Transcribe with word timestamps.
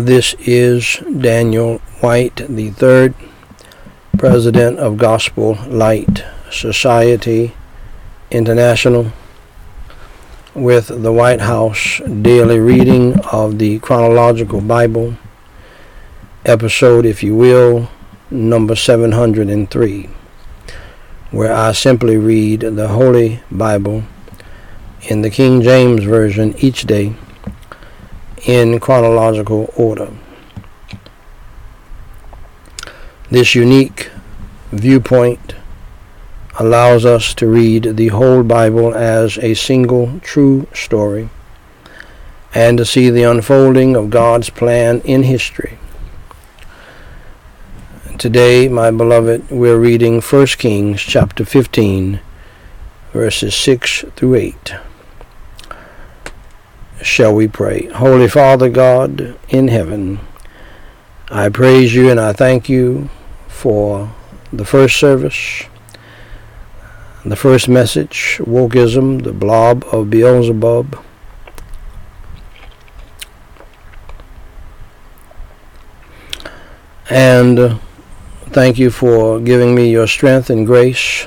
This 0.00 0.34
is 0.46 0.96
Daniel 1.00 1.76
White 2.00 2.40
III, 2.40 3.12
President 4.16 4.78
of 4.78 4.96
Gospel 4.96 5.58
Light 5.68 6.24
Society 6.50 7.52
International, 8.30 9.12
with 10.54 10.86
the 11.02 11.12
White 11.12 11.42
House 11.42 12.00
daily 12.22 12.58
reading 12.58 13.20
of 13.30 13.58
the 13.58 13.78
Chronological 13.80 14.62
Bible, 14.62 15.16
episode, 16.46 17.04
if 17.04 17.22
you 17.22 17.36
will, 17.36 17.90
number 18.30 18.74
703, 18.74 20.08
where 21.30 21.52
I 21.52 21.72
simply 21.72 22.16
read 22.16 22.60
the 22.60 22.88
Holy 22.88 23.42
Bible 23.50 24.04
in 25.02 25.20
the 25.20 25.30
King 25.30 25.60
James 25.60 26.04
Version 26.04 26.54
each 26.56 26.84
day 26.84 27.14
in 28.44 28.80
chronological 28.80 29.72
order. 29.76 30.10
This 33.30 33.54
unique 33.54 34.10
viewpoint 34.72 35.54
allows 36.58 37.04
us 37.04 37.32
to 37.34 37.46
read 37.46 37.96
the 37.96 38.08
whole 38.08 38.42
Bible 38.42 38.94
as 38.94 39.38
a 39.38 39.54
single 39.54 40.20
true 40.20 40.66
story 40.74 41.30
and 42.52 42.78
to 42.78 42.84
see 42.84 43.10
the 43.10 43.22
unfolding 43.22 43.94
of 43.96 44.10
God's 44.10 44.50
plan 44.50 45.00
in 45.02 45.22
history. 45.22 45.78
Today, 48.18 48.68
my 48.68 48.90
beloved, 48.90 49.50
we're 49.50 49.78
reading 49.78 50.20
1 50.20 50.46
Kings 50.58 51.00
chapter 51.00 51.44
15, 51.44 52.20
verses 53.12 53.54
6 53.54 54.04
through 54.16 54.34
8 54.34 54.74
shall 57.02 57.34
we 57.34 57.48
pray. 57.48 57.86
Holy 57.86 58.28
Father 58.28 58.68
God 58.68 59.36
in 59.48 59.68
heaven, 59.68 60.20
I 61.28 61.48
praise 61.48 61.94
you 61.94 62.10
and 62.10 62.20
I 62.20 62.32
thank 62.32 62.68
you 62.68 63.08
for 63.48 64.12
the 64.52 64.64
first 64.64 64.98
service, 64.98 65.64
the 67.24 67.36
first 67.36 67.68
message, 67.68 68.38
wokeism, 68.40 69.22
the 69.22 69.32
blob 69.32 69.84
of 69.92 70.10
Beelzebub. 70.10 71.02
And 77.08 77.80
thank 78.50 78.78
you 78.78 78.90
for 78.90 79.40
giving 79.40 79.74
me 79.74 79.90
your 79.90 80.06
strength 80.06 80.50
and 80.50 80.66
grace 80.66 81.26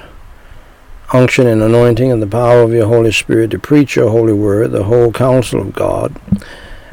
unction 1.13 1.45
and 1.45 1.61
anointing 1.61 2.11
and 2.11 2.21
the 2.21 2.27
power 2.27 2.63
of 2.63 2.73
your 2.73 2.87
Holy 2.87 3.11
Spirit 3.11 3.51
to 3.51 3.59
preach 3.59 3.95
your 3.95 4.09
holy 4.09 4.33
word, 4.33 4.71
the 4.71 4.85
whole 4.85 5.11
counsel 5.11 5.61
of 5.61 5.73
God, 5.73 6.19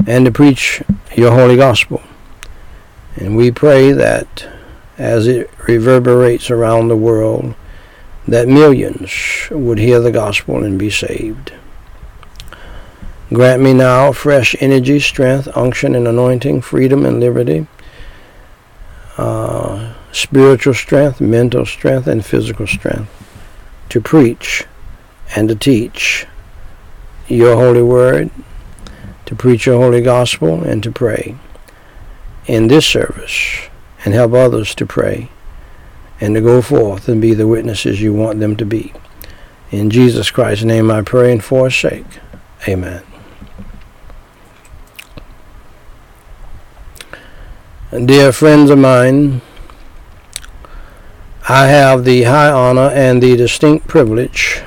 and 0.06 0.26
to 0.26 0.30
preach 0.30 0.82
your 1.16 1.32
holy 1.32 1.56
gospel. 1.56 2.02
And 3.16 3.34
we 3.34 3.50
pray 3.50 3.92
that 3.92 4.46
as 4.98 5.26
it 5.26 5.50
reverberates 5.66 6.50
around 6.50 6.88
the 6.88 6.96
world, 6.96 7.54
that 8.28 8.46
millions 8.46 9.48
would 9.50 9.78
hear 9.78 9.98
the 10.00 10.12
gospel 10.12 10.62
and 10.62 10.78
be 10.78 10.90
saved. 10.90 11.52
Grant 13.32 13.62
me 13.62 13.72
now 13.72 14.12
fresh 14.12 14.54
energy, 14.60 15.00
strength, 15.00 15.48
unction, 15.56 15.94
and 15.94 16.06
anointing, 16.06 16.60
freedom 16.60 17.06
and 17.06 17.20
liberty, 17.20 17.66
uh, 19.16 19.94
spiritual 20.12 20.74
strength, 20.74 21.20
mental 21.20 21.64
strength, 21.64 22.06
and 22.06 22.24
physical 22.24 22.66
strength 22.66 23.10
to 23.90 24.00
preach 24.00 24.64
and 25.36 25.48
to 25.48 25.54
teach 25.54 26.26
your 27.28 27.56
holy 27.56 27.82
word, 27.82 28.30
to 29.26 29.34
preach 29.36 29.66
your 29.66 29.80
holy 29.80 30.02
gospel, 30.02 30.64
and 30.64 30.82
to 30.82 30.90
pray 30.90 31.36
in 32.46 32.68
this 32.68 32.86
service 32.86 33.68
and 34.04 34.14
help 34.14 34.32
others 34.32 34.74
to 34.74 34.86
pray 34.86 35.28
and 36.20 36.34
to 36.34 36.40
go 36.40 36.60
forth 36.60 37.08
and 37.08 37.20
be 37.20 37.34
the 37.34 37.46
witnesses 37.46 38.00
you 38.00 38.12
want 38.12 38.40
them 38.40 38.56
to 38.56 38.64
be. 38.64 38.92
In 39.70 39.90
Jesus 39.90 40.30
Christ's 40.30 40.64
name 40.64 40.90
I 40.90 41.02
pray 41.02 41.32
and 41.32 41.42
forsake. 41.42 42.04
Amen. 42.66 43.02
Dear 47.92 48.32
friends 48.32 48.70
of 48.70 48.78
mine, 48.78 49.40
I 51.48 51.68
have 51.68 52.04
the 52.04 52.24
high 52.24 52.50
honor 52.50 52.90
and 52.92 53.22
the 53.22 53.34
distinct 53.34 53.88
privilege 53.88 54.62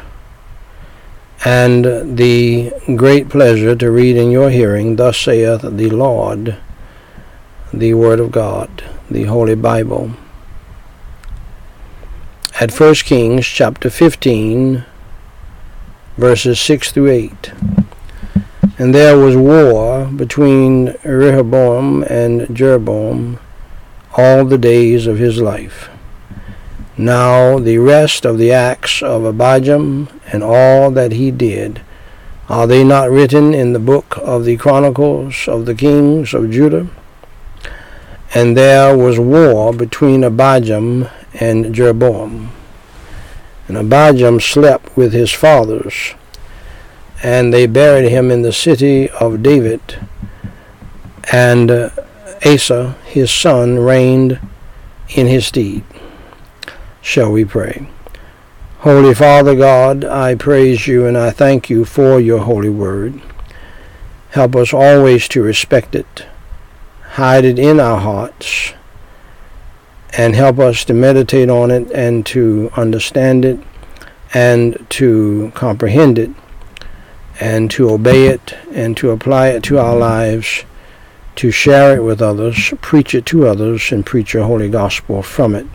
and 1.46 2.18
the 2.18 2.72
great 2.96 3.30
pleasure 3.30 3.76
to 3.76 3.92
read 3.92 4.16
in 4.16 4.32
your 4.32 4.50
hearing, 4.50 4.96
Thus 4.96 5.18
saith 5.18 5.62
the 5.62 5.90
Lord, 5.90 6.58
the 7.72 7.94
Word 7.94 8.20
of 8.20 8.32
God, 8.32 8.84
the 9.10 9.26
Holy 9.26 9.56
Bible. 9.56 10.14
At 12.60 12.78
1 12.78 12.96
Kings 12.96 13.46
chapter 13.46 13.90
15, 13.90 14.84
verses 16.18 16.60
6 16.60 16.92
through 16.92 17.10
8. 17.10 17.52
And 18.78 18.96
there 18.96 19.18
was 19.18 19.36
war 19.36 20.06
between 20.06 20.96
Rehoboam 21.04 22.04
and 22.04 22.56
Jeroboam 22.56 23.40
all 24.16 24.46
the 24.46 24.58
days 24.58 25.08
of 25.08 25.18
his 25.20 25.42
life. 25.42 25.90
Now 26.98 27.58
the 27.58 27.80
rest 27.80 28.24
of 28.24 28.38
the 28.38 28.52
acts 28.52 29.02
of 29.02 29.24
Abijam 29.24 30.10
and 30.32 30.44
all 30.44 30.92
that 30.92 31.12
he 31.12 31.32
did, 31.32 31.82
are 32.50 32.68
they 32.68 32.84
not 32.84 33.10
written 33.10 33.54
in 33.54 33.74
the 33.74 33.80
book 33.80 34.18
of 34.22 34.46
the 34.46 34.58
Chronicles 34.58 35.48
of 35.48 35.66
the 35.66 35.74
Kings 35.74 36.36
of 36.36 36.52
Judah? 36.52 36.88
And 38.36 38.56
there 38.56 38.96
was 38.96 39.18
war 39.18 39.74
between 39.74 40.22
Abijam 40.22 41.10
and 41.34 41.74
Jeroboam. 41.74 42.52
And 43.68 43.78
Abijam 43.78 44.42
slept 44.42 44.96
with 44.96 45.14
his 45.14 45.32
fathers, 45.32 46.14
and 47.24 47.54
they 47.54 47.66
buried 47.66 48.10
him 48.10 48.30
in 48.30 48.42
the 48.42 48.54
city 48.54 49.10
of 49.10 49.42
David. 49.42 49.82
And 51.32 51.92
Asa, 52.46 52.98
his 53.06 53.32
son, 53.32 53.80
reigned 53.80 54.40
in 55.10 55.28
his 55.28 55.48
stead. 55.48 55.84
Shall 57.04 57.34
we 57.34 57.44
pray? 57.44 57.86
Holy 58.80 59.14
Father 59.14 59.56
God, 59.56 60.06
I 60.06 60.36
praise 60.36 60.88
you 60.88 61.06
and 61.06 61.18
I 61.18 61.32
thank 61.32 61.70
you 61.70 61.84
for 61.84 62.18
your 62.18 62.40
holy 62.40 62.70
word. 62.70 63.22
Help 64.30 64.56
us 64.56 64.74
always 64.74 65.28
to 65.28 65.44
respect 65.44 65.96
it, 65.96 66.26
hide 67.02 67.44
it 67.44 67.60
in 67.60 67.82
our 67.82 68.00
hearts, 68.00 68.74
and 70.14 70.34
help 70.34 70.60
us 70.60 70.86
to 70.86 70.94
meditate 70.94 71.50
on 71.50 71.72
it 71.72 71.92
and 71.92 72.26
to 72.28 72.72
understand 72.78 73.44
it 73.44 73.60
and 74.34 74.90
to 74.92 75.52
comprehend 75.56 76.18
it 76.18 76.32
and 77.38 77.70
to 77.72 77.90
obey 77.90 78.28
it 78.28 78.56
and 78.72 78.96
to 78.96 79.12
apply 79.12 79.50
it 79.50 79.62
to 79.64 79.78
our 79.78 79.98
lives, 79.98 80.64
to 81.36 81.52
share 81.52 81.98
it 81.98 82.02
with 82.02 82.22
others, 82.22 82.74
preach 82.80 83.14
it 83.14 83.26
to 83.26 83.46
others, 83.46 83.92
and 83.92 84.06
preach 84.06 84.34
your 84.34 84.46
holy 84.46 84.70
gospel 84.70 85.22
from 85.22 85.54
it 85.54 85.68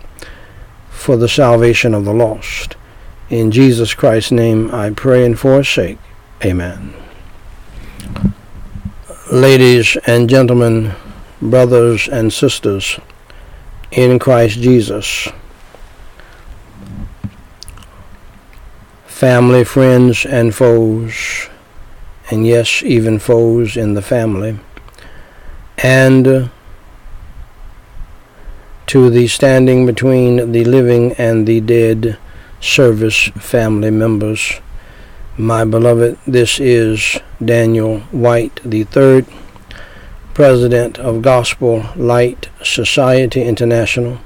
for 0.98 1.16
the 1.16 1.28
salvation 1.28 1.94
of 1.94 2.04
the 2.04 2.12
lost. 2.12 2.76
In 3.30 3.50
Jesus 3.50 3.94
Christ's 3.94 4.32
name 4.32 4.74
I 4.74 4.90
pray 4.90 5.24
and 5.24 5.38
forsake. 5.38 5.98
Amen. 6.44 6.92
Ladies 9.30 9.96
and 10.06 10.28
gentlemen, 10.28 10.94
brothers 11.40 12.08
and 12.08 12.32
sisters 12.32 12.98
in 13.92 14.18
Christ 14.18 14.58
Jesus, 14.58 15.28
family, 19.06 19.64
friends, 19.64 20.26
and 20.26 20.54
foes, 20.54 21.48
and 22.30 22.46
yes, 22.46 22.82
even 22.82 23.18
foes 23.18 23.76
in 23.76 23.94
the 23.94 24.02
family, 24.02 24.58
and 25.78 26.50
to 28.88 29.10
the 29.10 29.28
standing 29.28 29.84
between 29.84 30.52
the 30.52 30.64
living 30.64 31.12
and 31.18 31.46
the 31.46 31.60
dead 31.60 32.16
service 32.58 33.24
family 33.36 33.90
members. 33.90 34.60
My 35.36 35.66
beloved, 35.66 36.16
this 36.26 36.58
is 36.58 37.20
Daniel 37.44 38.00
White 38.10 38.60
III, 38.64 39.26
President 40.32 40.98
of 40.98 41.20
Gospel 41.20 41.84
Light 41.96 42.48
Society 42.62 43.42
International, 43.42 44.20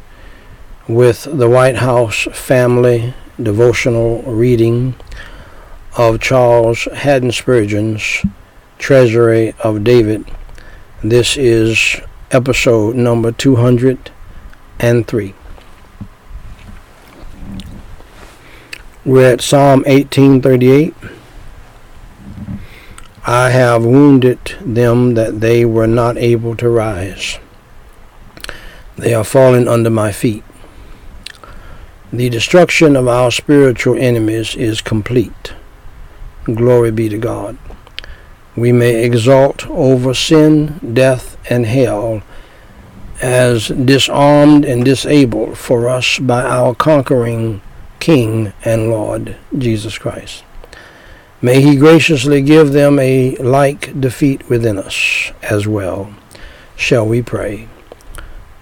with 0.87 1.25
the 1.25 1.51
White 1.51 1.79
House 1.79 2.29
Family 2.33 3.15
Devotional 3.43 4.23
Reading 4.23 4.95
of 5.97 6.21
Charles 6.21 6.85
Haddon 6.95 7.33
Spurgeon's 7.33 8.25
Treasury 8.79 9.55
of 9.65 9.83
David. 9.83 10.25
This 11.03 11.37
is 11.37 12.01
episode 12.31 12.95
number 12.95 13.33
200 13.33 14.13
and 14.79 15.07
3. 15.07 15.35
We're 19.05 19.33
at 19.33 19.41
Psalm 19.41 19.81
1838. 19.81 20.95
I 23.27 23.51
have 23.51 23.85
wounded 23.85 24.55
them 24.61 25.15
that 25.15 25.41
they 25.41 25.65
were 25.65 25.87
not 25.87 26.17
able 26.17 26.57
to 26.57 26.69
rise. 26.69 27.39
They 28.97 29.15
are 29.15 29.25
fallen 29.25 29.67
under 29.67 29.91
my 29.91 30.13
feet. 30.13 30.45
The 32.13 32.29
destruction 32.29 32.95
of 32.95 33.09
our 33.09 33.31
spiritual 33.31 33.97
enemies 33.97 34.55
is 34.55 34.81
complete. 34.81 35.55
Glory 36.45 36.91
be 36.91 37.09
to 37.09 37.19
God. 37.19 37.59
We 38.55 38.71
may 38.71 39.05
exalt 39.05 39.67
over 39.69 40.15
sin, 40.15 40.79
death, 40.93 41.39
and 41.51 41.67
hell 41.67 42.23
as 43.23 43.69
disarmed 43.69 44.65
and 44.65 44.85
disabled 44.85 45.57
for 45.57 45.89
us 45.89 46.19
by 46.19 46.43
our 46.43 46.75
conquering 46.75 47.63
King 48.01 48.53
and 48.65 48.91
Lord 48.91 49.37
Jesus 49.57 49.97
Christ. 49.97 50.43
May 51.41 51.63
He 51.63 51.77
graciously 51.77 52.43
give 52.43 52.73
them 52.73 52.99
a 52.99 53.37
like 53.37 53.99
defeat 53.99 54.49
within 54.49 54.77
us 54.77 55.31
as 55.41 55.69
well. 55.69 56.13
Shall 56.75 57.07
we 57.07 57.23
pray? 57.23 57.69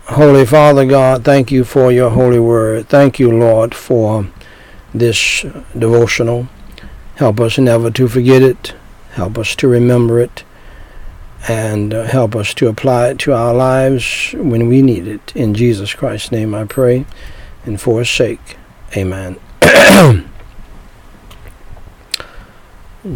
Holy 0.04 0.44
Father 0.44 0.84
God, 0.84 1.24
thank 1.24 1.50
you 1.50 1.64
for 1.64 1.90
your 1.90 2.10
holy 2.10 2.40
word. 2.40 2.88
Thank 2.88 3.18
you, 3.18 3.30
Lord, 3.30 3.74
for 3.74 4.26
this 4.92 5.42
devotional. 5.78 6.48
Help 7.16 7.40
us 7.40 7.56
never 7.58 7.90
to 7.92 8.08
forget 8.08 8.42
it. 8.42 8.74
Help 9.12 9.38
us 9.38 9.54
to 9.56 9.68
remember 9.68 10.20
it 10.20 10.44
and 11.48 11.94
uh, 11.94 12.04
help 12.04 12.36
us 12.36 12.52
to 12.54 12.68
apply 12.68 13.08
it 13.08 13.18
to 13.20 13.32
our 13.32 13.54
lives 13.54 14.34
when 14.36 14.68
we 14.68 14.82
need 14.82 15.06
it. 15.06 15.34
In 15.34 15.54
Jesus 15.54 15.94
Christ's 15.94 16.30
name 16.32 16.54
I 16.54 16.64
pray, 16.64 17.06
and 17.64 17.80
for 17.80 18.00
his 18.00 18.10
sake, 18.10 18.58
amen. 18.96 19.38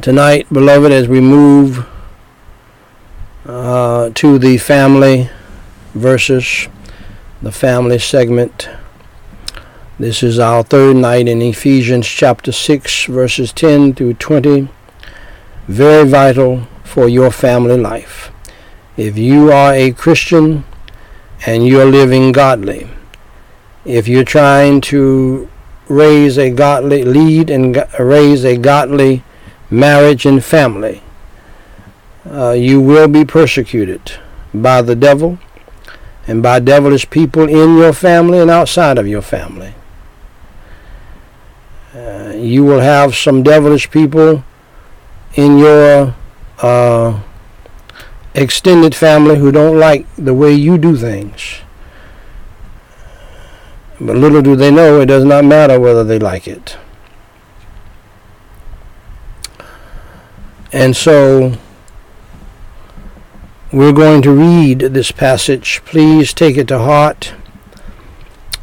Tonight, 0.01 0.47
beloved, 0.51 0.91
as 0.91 1.09
we 1.09 1.21
move 1.21 1.87
uh, 3.45 4.09
to 4.15 4.39
the 4.39 4.57
family 4.57 5.29
verses, 5.93 6.69
the 7.43 7.53
family 7.53 7.99
segment, 7.99 8.71
this 9.99 10.23
is 10.23 10.39
our 10.39 10.63
third 10.63 10.97
night 10.97 11.29
in 11.29 11.43
Ephesians 11.43 12.09
chapter 12.09 12.51
6, 12.51 13.05
verses 13.05 13.53
10 13.53 13.95
through 13.95 14.15
20. 14.15 14.69
Very 15.69 16.09
vital 16.09 16.67
for 16.95 17.09
your 17.09 17.33
family 17.33 17.77
life. 17.77 18.31
If 18.97 19.19
you 19.19 19.51
are 19.51 19.75
a 19.75 19.91
Christian 19.91 20.65
and 21.45 21.67
you're 21.67 21.91
living 21.91 22.31
godly, 22.31 22.87
if 23.85 24.07
you're 24.07 24.23
trying 24.23 24.81
to 24.93 25.51
raise 25.89 26.39
a 26.39 26.51
godly, 26.51 27.03
lead 27.03 27.51
and 27.51 27.85
raise 27.99 28.45
a 28.45 28.57
godly 28.57 29.25
marriage 29.71 30.25
and 30.25 30.45
family, 30.45 31.03
uh, 32.31 32.53
you 32.53 32.81
will 32.81 33.09
be 33.09 33.25
persecuted 33.25 34.13
by 34.55 34.81
the 34.81 34.95
devil 34.95 35.41
and 36.29 36.45
by 36.45 36.61
devilish 36.61 37.11
people 37.11 37.49
in 37.49 37.77
your 37.77 37.93
family 37.93 38.39
and 38.39 38.53
outside 38.53 38.99
of 38.99 39.09
your 39.09 39.23
family. 39.23 39.75
Uh, 41.93 42.33
you 42.37 42.63
will 42.63 42.81
have 42.81 43.17
some 43.17 43.43
devilish 43.43 43.91
people 43.91 44.45
in 45.35 45.59
your 45.59 46.15
uh, 46.59 47.21
extended 48.35 48.95
family 48.95 49.39
who 49.39 49.53
don't 49.53 49.79
like 49.79 50.07
the 50.17 50.35
way 50.35 50.53
you 50.53 50.79
do 50.79 50.97
things. 50.97 51.61
But 54.01 54.17
little 54.17 54.43
do 54.43 54.57
they 54.57 54.71
know 54.71 55.01
it 55.01 55.07
does 55.07 55.25
not 55.25 55.45
matter 55.45 55.79
whether 55.79 56.03
they 56.05 56.19
like 56.19 56.49
it. 56.49 56.77
And 60.73 60.97
so 60.97 61.57
we're 63.73 63.93
going 63.93 64.23
to 64.23 64.33
read 64.33 64.81
this 64.81 65.13
passage. 65.13 65.81
Please 65.85 66.35
take 66.35 66.57
it 66.57 66.67
to 66.69 66.81
heart. 66.81 67.35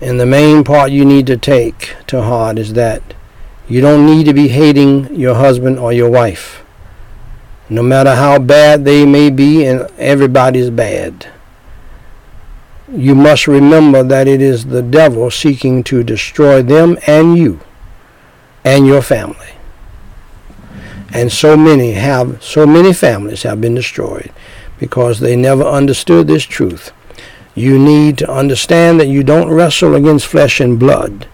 And 0.01 0.19
the 0.19 0.25
main 0.25 0.63
part 0.63 0.91
you 0.91 1.05
need 1.05 1.27
to 1.27 1.37
take 1.37 1.95
to 2.07 2.23
heart 2.23 2.57
is 2.57 2.73
that 2.73 3.13
you 3.69 3.79
don't 3.79 4.05
need 4.05 4.25
to 4.25 4.33
be 4.33 4.49
hating 4.49 5.15
your 5.15 5.35
husband 5.35 5.79
or 5.79 5.93
your 5.93 6.09
wife 6.09 6.60
no 7.71 7.81
matter 7.81 8.15
how 8.15 8.37
bad 8.37 8.83
they 8.83 9.05
may 9.05 9.29
be, 9.29 9.65
and 9.65 9.89
everybody's 9.97 10.69
bad. 10.69 11.25
You 12.91 13.15
must 13.15 13.47
remember 13.47 14.03
that 14.03 14.27
it 14.27 14.41
is 14.41 14.65
the 14.65 14.81
devil 14.81 15.31
seeking 15.31 15.81
to 15.85 16.03
destroy 16.03 16.61
them 16.61 16.97
and 17.07 17.37
you 17.37 17.61
and 18.65 18.85
your 18.85 19.01
family. 19.01 19.53
And 21.13 21.31
so 21.31 21.55
many 21.55 21.93
have, 21.93 22.43
so 22.43 22.67
many 22.67 22.91
families 22.91 23.43
have 23.43 23.61
been 23.61 23.75
destroyed 23.75 24.33
because 24.77 25.21
they 25.21 25.37
never 25.37 25.63
understood 25.63 26.27
this 26.27 26.43
truth. 26.43 26.91
You 27.55 27.79
need 27.79 28.17
to 28.17 28.29
understand 28.29 28.99
that 28.99 29.07
you 29.07 29.23
don't 29.23 29.49
wrestle 29.49 29.95
against 29.95 30.27
flesh 30.27 30.59
and 30.59 30.77
blood. 30.77 31.25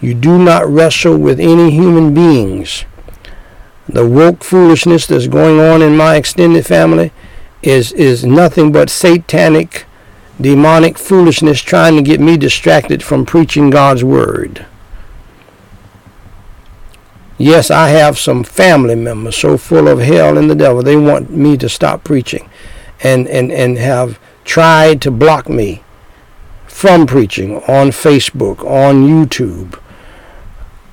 You 0.00 0.14
do 0.14 0.42
not 0.42 0.66
wrestle 0.66 1.18
with 1.18 1.38
any 1.38 1.70
human 1.70 2.14
beings 2.14 2.84
the 3.88 4.06
woke 4.06 4.44
foolishness 4.44 5.06
that's 5.06 5.26
going 5.26 5.58
on 5.58 5.80
in 5.80 5.96
my 5.96 6.16
extended 6.16 6.66
family 6.66 7.10
is 7.62 7.92
is 7.92 8.24
nothing 8.24 8.70
but 8.70 8.90
satanic 8.90 9.86
demonic 10.40 10.98
foolishness 10.98 11.60
trying 11.60 11.96
to 11.96 12.02
get 12.02 12.20
me 12.20 12.36
distracted 12.36 13.02
from 13.02 13.26
preaching 13.26 13.70
God's 13.70 14.04
word. 14.04 14.64
Yes, 17.36 17.70
I 17.70 17.88
have 17.88 18.18
some 18.18 18.44
family 18.44 18.94
members 18.94 19.36
so 19.36 19.56
full 19.56 19.88
of 19.88 20.00
hell 20.00 20.36
and 20.36 20.50
the 20.50 20.54
devil 20.54 20.82
they 20.82 20.96
want 20.96 21.30
me 21.30 21.56
to 21.56 21.68
stop 21.68 22.04
preaching 22.04 22.48
and 23.00 23.26
and 23.28 23.50
and 23.50 23.78
have 23.78 24.20
tried 24.44 25.00
to 25.02 25.10
block 25.10 25.48
me 25.48 25.82
from 26.66 27.06
preaching 27.06 27.56
on 27.62 27.88
Facebook, 27.88 28.58
on 28.64 29.02
YouTube 29.02 29.80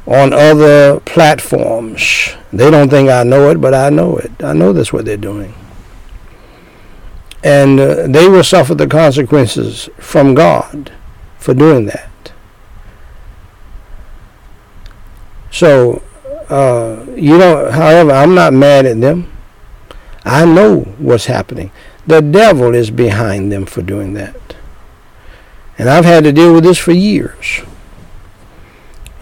on 0.08 0.34
other 0.34 1.00
platforms. 1.02 2.36
They 2.54 2.70
don't 2.70 2.90
think 2.90 3.10
I 3.10 3.24
know 3.24 3.50
it, 3.50 3.60
but 3.60 3.74
I 3.74 3.90
know 3.90 4.18
it. 4.18 4.32
I 4.44 4.54
know 4.54 4.72
that's 4.72 4.94
what 4.94 5.06
they're 5.06 5.18
doing. 5.18 5.54
And 7.44 7.80
uh, 7.80 8.08
they 8.08 8.28
will 8.28 8.44
suffer 8.44 8.76
the 8.76 8.88
consequences 8.88 9.90
from 9.98 10.34
God 10.34 10.92
for 11.38 11.54
doing 11.54 11.86
that. 11.86 12.10
So, 15.52 16.02
uh, 16.50 17.06
you 17.16 17.38
know, 17.38 17.72
however, 17.72 18.12
I'm 18.12 18.36
not 18.36 18.54
mad 18.54 18.86
at 18.86 19.00
them. 19.00 19.32
I 20.24 20.44
know 20.46 20.82
what's 20.98 21.26
happening. 21.26 21.72
The 22.08 22.22
devil 22.22 22.74
is 22.76 22.92
behind 22.92 23.52
them 23.52 23.66
for 23.66 23.82
doing 23.82 24.14
that. 24.14 24.36
And 25.78 25.90
I've 25.90 26.06
had 26.06 26.24
to 26.24 26.32
deal 26.32 26.54
with 26.54 26.64
this 26.64 26.78
for 26.78 26.92
years. 26.92 27.62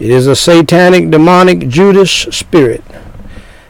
It 0.04 0.10
is 0.10 0.26
a 0.26 0.36
satanic, 0.36 1.08
demonic 1.08 1.66
Judas 1.66 2.10
spirit. 2.10 2.84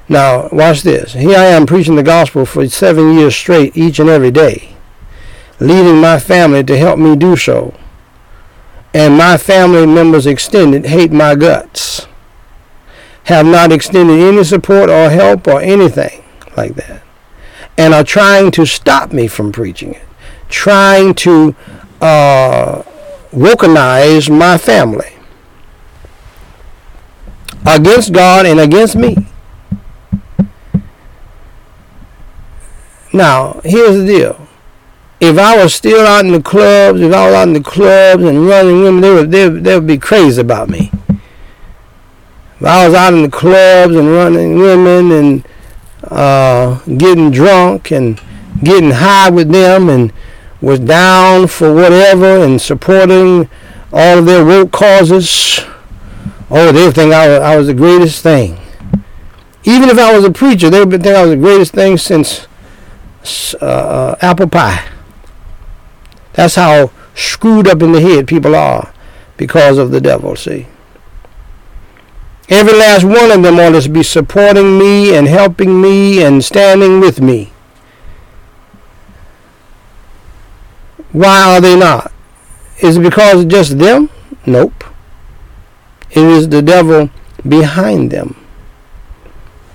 Now, 0.09 0.49
watch 0.51 0.83
this. 0.83 1.13
Here 1.13 1.39
I 1.39 1.45
am 1.45 1.65
preaching 1.65 1.95
the 1.95 2.03
gospel 2.03 2.45
for 2.45 2.67
seven 2.69 3.15
years 3.17 3.37
straight, 3.37 3.77
each 3.77 4.01
and 4.01 4.11
every 4.11 4.33
day, 4.33 4.75
leading 5.61 6.01
my 6.01 6.19
family 6.19 6.65
to 6.65 6.77
help 6.77 6.99
me 6.99 7.15
do 7.15 7.37
so. 7.37 7.73
And 8.93 9.17
my 9.17 9.37
family 9.37 9.87
members 9.87 10.27
extended 10.27 10.87
hate 10.87 11.13
my 11.13 11.37
guts, 11.37 12.09
have 13.27 13.47
not 13.47 13.71
extended 13.71 14.19
any 14.19 14.43
support 14.43 14.91
or 14.91 15.11
help 15.11 15.47
or 15.47 15.61
anything 15.61 16.25
like 16.57 16.75
that, 16.75 17.05
and 17.79 17.95
are 17.95 18.03
trying 18.03 18.51
to 18.51 18.67
stop 18.67 19.13
me 19.13 19.29
from 19.29 19.53
preaching 19.53 19.95
it, 19.95 20.09
trying 20.49 21.15
to 21.15 21.55
uh, 22.01 22.83
wokenize 23.31 24.37
my 24.37 24.59
family 24.59 25.14
against 27.67 28.13
God 28.13 28.47
and 28.47 28.61
against 28.61 28.97
me. 28.97 29.17
Now, 33.13 33.61
here's 33.65 33.97
the 33.99 34.07
deal. 34.07 34.49
If 35.21 35.39
I 35.39 35.63
was 35.63 35.73
still 35.75 36.05
out 36.07 36.25
in 36.25 36.33
the 36.33 36.43
clubs, 36.43 37.01
if 37.01 37.13
I 37.13 37.27
was 37.27 37.35
out 37.35 37.49
in 37.49 37.55
the 37.55 37.61
clubs 37.61 38.25
and 38.25 38.47
running 38.47 38.83
women, 38.83 39.01
they 39.01 39.15
would, 39.15 39.31
they, 39.31 39.49
they 39.49 39.75
would 39.77 39.87
be 39.87 39.99
crazy 39.99 40.41
about 40.41 40.69
me. 40.69 40.91
If 42.59 42.65
I 42.65 42.87
was 42.87 42.95
out 42.95 43.15
in 43.15 43.23
the 43.23 43.31
clubs 43.31 43.95
and 43.95 44.11
running 44.11 44.59
women 44.59 45.13
and 45.13 45.49
uh, 46.05 46.81
getting 46.99 47.31
drunk 47.31 47.93
and 47.93 48.21
getting 48.63 48.91
high 48.91 49.31
with 49.31 49.51
them 49.51 49.89
and 49.89 50.13
was 50.61 50.81
down 50.81 51.47
for 51.47 51.73
whatever 51.73 52.45
and 52.45 52.61
supporting 52.61 53.49
all 53.93 54.19
of 54.19 54.27
their 54.27 54.45
woke 54.45 54.73
causes, 54.73 55.61
Oh, 56.57 56.71
they 56.71 56.89
think 56.93 57.13
I 57.13 57.27
was, 57.27 57.41
I 57.41 57.57
was 57.57 57.67
the 57.67 57.75
greatest 57.75 58.23
thing. 58.23 58.61
Even 59.65 59.89
if 59.89 59.99
I 59.99 60.15
was 60.15 60.25
a 60.25 60.31
preacher, 60.31 60.71
they 60.71 60.79
would 60.79 60.91
think 61.03 61.17
I 61.17 61.23
was 61.23 61.33
the 61.33 61.37
greatest 61.37 61.73
thing 61.73 61.99
since 61.99 62.47
uh, 63.61 63.67
uh, 63.67 64.17
apple 64.21 64.49
pie. 64.49 64.89
That's 66.35 66.55
how 66.55 66.93
screwed 67.17 67.67
up 67.67 67.83
in 67.83 67.91
the 67.91 68.01
head 68.01 68.29
people 68.29 68.55
are 68.55 68.95
because 69.37 69.79
of 69.79 69.91
the 69.91 70.01
devil, 70.01 70.37
see. 70.37 70.69
Every 72.49 72.79
last 72.79 73.03
one 73.03 73.33
of 73.33 73.43
them 73.43 73.59
ought 73.59 73.81
to 73.81 73.89
be 73.89 74.05
supporting 74.05 74.79
me 74.79 75.17
and 75.17 75.27
helping 75.27 75.81
me 75.81 76.23
and 76.23 76.45
standing 76.45 77.01
with 77.01 77.21
me. 77.21 77.53
Why 81.11 81.57
are 81.57 81.61
they 81.61 81.77
not? 81.77 82.13
Is 82.81 82.97
it 82.97 83.03
because 83.03 83.43
of 83.43 83.49
just 83.49 83.77
them? 83.77 84.09
Nope. 84.47 84.84
It 86.15 86.25
is 86.25 86.49
the 86.49 86.63
devil 86.63 87.11
behind 87.47 88.11
them. 88.11 88.37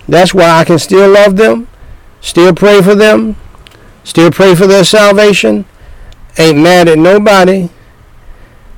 That's 0.07 0.33
why 0.33 0.49
I 0.49 0.63
can 0.63 0.79
still 0.79 1.11
love 1.11 1.35
them, 1.35 1.67
still 2.21 2.55
pray 2.55 2.81
for 2.81 2.95
them, 2.95 3.35
still 4.03 4.31
pray 4.31 4.55
for 4.55 4.65
their 4.65 4.83
salvation. 4.83 5.65
Ain't 6.37 6.57
mad 6.57 6.87
at 6.87 6.97
nobody. 6.97 7.69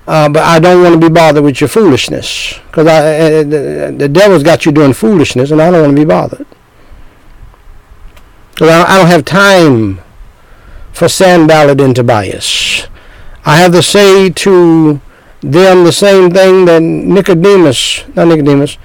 Uh, 0.07 0.27
but 0.27 0.43
I 0.43 0.59
don't 0.59 0.81
want 0.81 0.99
to 0.99 1.09
be 1.09 1.13
bothered 1.13 1.43
with 1.43 1.61
your 1.61 1.67
foolishness. 1.67 2.59
Because 2.65 2.87
uh, 2.87 3.43
the, 3.47 3.95
the 3.95 4.09
devil's 4.09 4.43
got 4.43 4.65
you 4.65 4.71
doing 4.71 4.93
foolishness, 4.93 5.51
and 5.51 5.61
I 5.61 5.69
don't 5.69 5.81
want 5.81 5.95
to 5.95 6.01
be 6.01 6.05
bothered. 6.05 6.47
Because 8.53 8.69
I, 8.69 8.95
I 8.95 8.97
don't 8.97 9.07
have 9.07 9.23
time 9.23 10.01
for 10.91 11.07
Sanballat 11.07 11.79
and 11.79 11.95
Tobias. 11.95 12.87
I 13.45 13.57
have 13.57 13.71
to 13.73 13.81
say 13.81 14.29
to 14.29 14.99
them 15.41 15.83
the 15.83 15.91
same 15.91 16.31
thing 16.31 16.65
that 16.65 16.81
Nicodemus, 16.81 18.05
not 18.15 18.27
Nicodemus, 18.27 18.77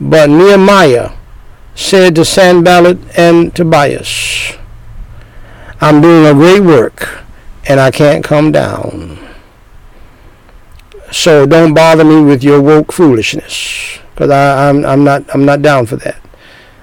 but 0.00 0.30
Nehemiah 0.30 1.12
said 1.74 2.14
to 2.14 2.24
Sanballat 2.24 2.98
and 3.18 3.54
Tobias, 3.54 4.52
I'm 5.80 6.00
doing 6.00 6.24
a 6.24 6.32
great 6.32 6.60
work 6.60 7.24
and 7.66 7.80
I 7.80 7.90
can't 7.90 8.24
come 8.24 8.52
down. 8.52 9.18
So 11.10 11.46
don't 11.46 11.74
bother 11.74 12.04
me 12.04 12.22
with 12.22 12.42
your 12.42 12.60
woke 12.60 12.92
foolishness 12.92 13.98
because 14.14 14.30
I'm, 14.30 14.84
I'm, 14.84 15.04
not, 15.04 15.24
I'm 15.34 15.44
not 15.44 15.62
down 15.62 15.86
for 15.86 15.96
that. 15.96 16.20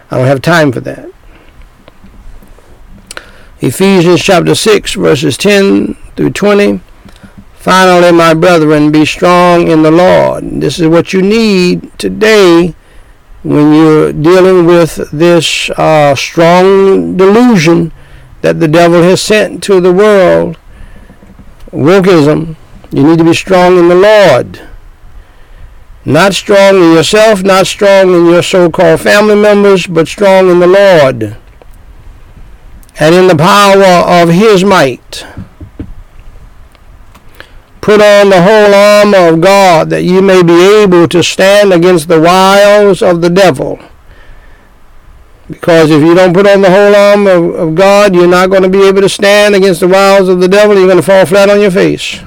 I 0.09 0.17
don't 0.17 0.27
have 0.27 0.41
time 0.41 0.71
for 0.71 0.81
that. 0.81 1.09
Ephesians 3.61 4.21
chapter 4.21 4.55
6, 4.55 4.95
verses 4.95 5.37
10 5.37 5.93
through 6.15 6.31
20. 6.31 6.81
Finally, 7.61 8.11
my 8.11 8.33
brethren, 8.33 8.91
be 8.91 9.05
strong 9.05 9.67
in 9.67 9.83
the 9.83 9.91
Lord. 9.91 10.43
This 10.61 10.79
is 10.79 10.87
what 10.87 11.13
you 11.13 11.21
need 11.21 11.95
today 11.99 12.73
when 13.43 13.71
you're 13.71 14.11
dealing 14.11 14.65
with 14.65 15.11
this 15.11 15.69
uh, 15.71 16.15
strong 16.15 17.15
delusion 17.15 17.91
that 18.41 18.59
the 18.59 18.67
devil 18.67 19.03
has 19.03 19.21
sent 19.21 19.61
to 19.63 19.79
the 19.79 19.93
world. 19.93 20.57
Wokeism. 21.69 22.55
You 22.89 23.03
need 23.03 23.19
to 23.19 23.23
be 23.23 23.35
strong 23.35 23.77
in 23.77 23.89
the 23.89 23.95
Lord. 23.95 24.67
Not 26.03 26.33
strong 26.33 26.77
in 26.77 26.93
yourself, 26.93 27.43
not 27.43 27.67
strong 27.67 28.11
in 28.11 28.25
your 28.25 28.41
so 28.41 28.71
called 28.71 29.01
family 29.01 29.35
members, 29.35 29.85
but 29.85 30.07
strong 30.07 30.49
in 30.49 30.57
the 30.57 30.65
Lord 30.65 31.37
and 32.99 33.15
in 33.15 33.27
the 33.27 33.35
power 33.35 33.83
of 34.21 34.29
his 34.29 34.63
might. 34.63 35.25
Put 37.81 37.99
on 37.99 38.29
the 38.29 38.41
whole 38.41 38.73
armor 38.73 39.33
of 39.33 39.41
God 39.41 39.89
that 39.89 40.03
you 40.03 40.21
may 40.21 40.43
be 40.43 40.83
able 40.83 41.07
to 41.07 41.23
stand 41.23 41.73
against 41.73 42.07
the 42.07 42.21
wiles 42.21 43.01
of 43.01 43.21
the 43.21 43.29
devil. 43.29 43.79
Because 45.49 45.89
if 45.89 46.01
you 46.01 46.13
don't 46.13 46.33
put 46.33 46.47
on 46.47 46.61
the 46.61 46.69
whole 46.69 46.95
armor 46.95 47.31
of, 47.31 47.55
of 47.55 47.75
God, 47.75 48.15
you're 48.15 48.27
not 48.27 48.51
going 48.51 48.63
to 48.63 48.69
be 48.69 48.87
able 48.87 49.01
to 49.01 49.09
stand 49.09 49.55
against 49.55 49.81
the 49.81 49.87
wiles 49.87 50.29
of 50.29 50.39
the 50.39 50.47
devil. 50.47 50.77
You're 50.77 50.85
going 50.85 50.97
to 50.97 51.03
fall 51.03 51.25
flat 51.25 51.49
on 51.49 51.59
your 51.59 51.71
face. 51.71 52.21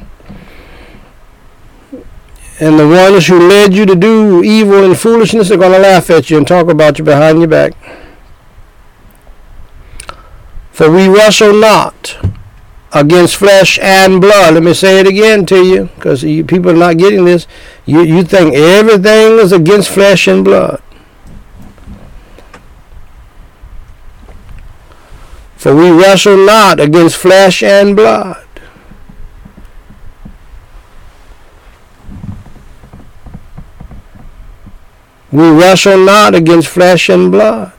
And 2.61 2.79
the 2.79 2.87
ones 2.87 3.27
who 3.27 3.49
led 3.49 3.75
you 3.75 3.87
to 3.87 3.97
do 3.97 4.43
evil 4.43 4.85
and 4.85 4.99
foolishness 4.99 5.51
are 5.51 5.57
going 5.57 5.73
to 5.73 5.79
laugh 5.79 6.11
at 6.11 6.31
you 6.31 6.37
and 6.37 6.47
talk 6.47 6.69
about 6.69 6.99
you 6.99 7.05
behind 7.05 7.39
your 7.39 7.49
back. 7.49 7.73
For 10.71 10.91
we 10.91 11.09
wrestle 11.09 11.55
not 11.55 12.17
against 12.95 13.37
flesh 13.37 13.79
and 13.81 14.21
blood. 14.21 14.55
Let 14.55 14.63
me 14.63 14.73
say 14.73 15.01
it 15.01 15.07
again 15.07 15.45
to 15.47 15.65
you, 15.65 15.91
because 15.97 16.23
people 16.23 16.71
are 16.71 16.75
not 16.75 16.97
getting 16.97 17.25
this. 17.25 17.47
You, 17.85 18.03
you 18.03 18.23
think 18.23 18.55
everything 18.55 19.39
is 19.39 19.53
against 19.53 19.91
flesh 19.91 20.29
and 20.29 20.45
blood. 20.45 20.81
For 25.57 25.75
we 25.75 25.91
wrestle 25.91 26.37
not 26.37 26.79
against 26.79 27.17
flesh 27.17 27.63
and 27.63 27.97
blood. 27.97 28.47
We 35.33 35.51
wrestle 35.51 35.99
not 35.99 36.35
against 36.35 36.69
flesh 36.69 37.09
and 37.09 37.33
blood. 37.33 37.73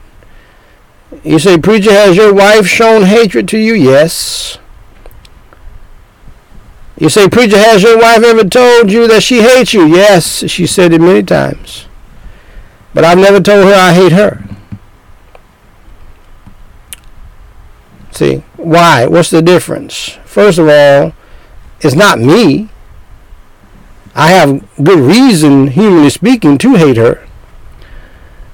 You 1.24 1.38
say, 1.38 1.56
Preacher, 1.56 1.92
has 1.92 2.16
your 2.16 2.34
wife 2.34 2.66
shown 2.66 3.04
hatred 3.04 3.48
to 3.48 3.58
you? 3.58 3.72
Yes. 3.72 4.58
You 6.98 7.10
say, 7.10 7.28
Preacher, 7.28 7.58
has 7.58 7.82
your 7.82 7.98
wife 7.98 8.22
ever 8.22 8.44
told 8.44 8.90
you 8.90 9.06
that 9.08 9.22
she 9.22 9.42
hates 9.42 9.74
you? 9.74 9.84
Yes, 9.86 10.48
she 10.48 10.66
said 10.66 10.92
it 10.92 11.00
many 11.00 11.22
times. 11.22 11.86
But 12.94 13.04
I've 13.04 13.18
never 13.18 13.40
told 13.40 13.66
her 13.66 13.74
I 13.74 13.92
hate 13.92 14.12
her. 14.12 14.42
See, 18.12 18.36
why? 18.56 19.06
What's 19.06 19.28
the 19.28 19.42
difference? 19.42 20.16
First 20.24 20.58
of 20.58 20.68
all, 20.68 21.12
it's 21.80 21.94
not 21.94 22.18
me. 22.18 22.70
I 24.14 24.28
have 24.30 24.66
good 24.82 24.98
reason, 24.98 25.66
humanly 25.66 26.08
speaking, 26.08 26.56
to 26.58 26.76
hate 26.76 26.96
her. 26.96 27.26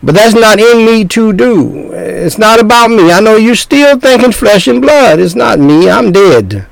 But 0.02 0.16
that's 0.16 0.34
not 0.34 0.58
in 0.58 0.84
me 0.84 1.04
to 1.04 1.32
do. 1.32 1.92
It's 1.92 2.38
not 2.38 2.58
about 2.58 2.90
me. 2.90 3.12
I 3.12 3.20
know 3.20 3.36
you're 3.36 3.54
still 3.54 4.00
thinking 4.00 4.32
flesh 4.32 4.66
and 4.66 4.80
blood. 4.80 5.20
It's 5.20 5.36
not 5.36 5.60
me. 5.60 5.88
I'm 5.88 6.10
dead. 6.10 6.66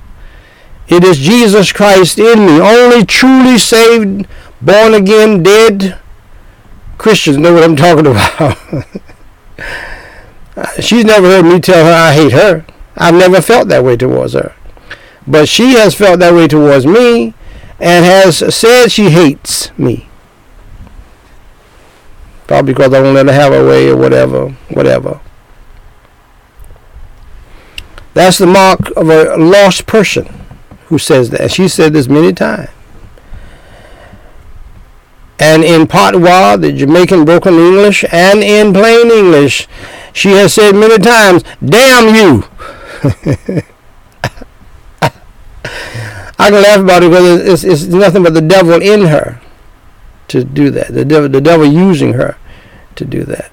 It 0.91 1.05
is 1.05 1.19
Jesus 1.19 1.73
Christ 1.73 2.19
in 2.19 2.47
me. 2.47 2.61
Only 2.61 3.07
truly 3.07 3.59
saved, 3.59 4.27
born 4.61 4.93
again, 4.93 5.41
dead 5.41 5.97
Christians 6.99 7.39
know 7.39 7.55
what 7.55 7.63
I'm 7.63 7.77
talking 7.77 8.09
about. 8.09 8.59
She's 10.81 11.05
never 11.05 11.29
heard 11.29 11.45
me 11.45 11.61
tell 11.61 11.87
her 11.87 11.93
I 11.93 12.13
hate 12.13 12.33
her. 12.33 12.67
I've 12.97 13.15
never 13.15 13.41
felt 13.41 13.69
that 13.69 13.85
way 13.85 13.97
towards 13.97 14.33
her. 14.33 14.53
But 15.29 15.49
she 15.49 15.75
has 15.75 15.95
felt 15.95 16.19
that 16.19 16.35
way 16.35 16.49
towards 16.49 16.85
me 16.87 17.35
and 17.79 18.05
has 18.05 18.55
said 18.55 18.89
she 18.89 19.11
hates 19.11 19.71
me. 19.79 20.09
Probably 22.49 22.73
because 22.75 22.93
I 22.93 23.01
won't 23.01 23.15
let 23.15 23.27
her 23.27 23.33
have 23.33 23.53
her 23.53 23.65
way 23.65 23.89
or 23.89 23.97
whatever, 23.97 24.49
whatever. 24.71 25.21
That's 28.13 28.39
the 28.39 28.47
mark 28.47 28.91
of 28.97 29.09
a 29.09 29.37
lost 29.37 29.87
person 29.87 30.40
who 30.91 30.99
says 30.99 31.31
that. 31.31 31.51
She 31.51 31.69
said 31.69 31.95
this 31.95 32.09
many 32.09 32.33
times. 32.33 32.69
And 35.39 35.65
in 35.65 35.87
patois, 35.87 36.57
the 36.59 36.73
Jamaican 36.73 37.25
broken 37.25 37.55
English, 37.55 38.05
and 38.13 38.41
in 38.41 38.75
plain 38.75 39.11
English, 39.11 39.67
she 40.13 40.33
has 40.33 40.53
said 40.53 40.75
many 40.75 40.99
times, 40.99 41.43
damn 41.65 42.15
you. 42.15 42.45
I 46.39 46.51
can 46.51 46.63
laugh 46.63 46.81
about 46.81 47.03
it 47.03 47.11
because 47.11 47.65
it's, 47.65 47.65
it's 47.65 47.85
nothing 47.93 48.23
but 48.23 48.35
the 48.35 48.43
devil 48.43 48.83
in 48.83 49.07
her 49.07 49.41
to 50.29 50.45
do 50.45 50.71
that. 50.71 50.93
The 50.93 51.05
devil, 51.05 51.29
the 51.29 51.41
devil 51.41 51.67
using 51.67 52.15
her 52.15 52.37
to 52.97 53.05
do 53.05 53.25
that. 53.25 53.53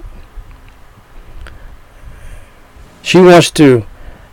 She 3.02 3.20
wants 3.20 3.52
to 3.52 3.86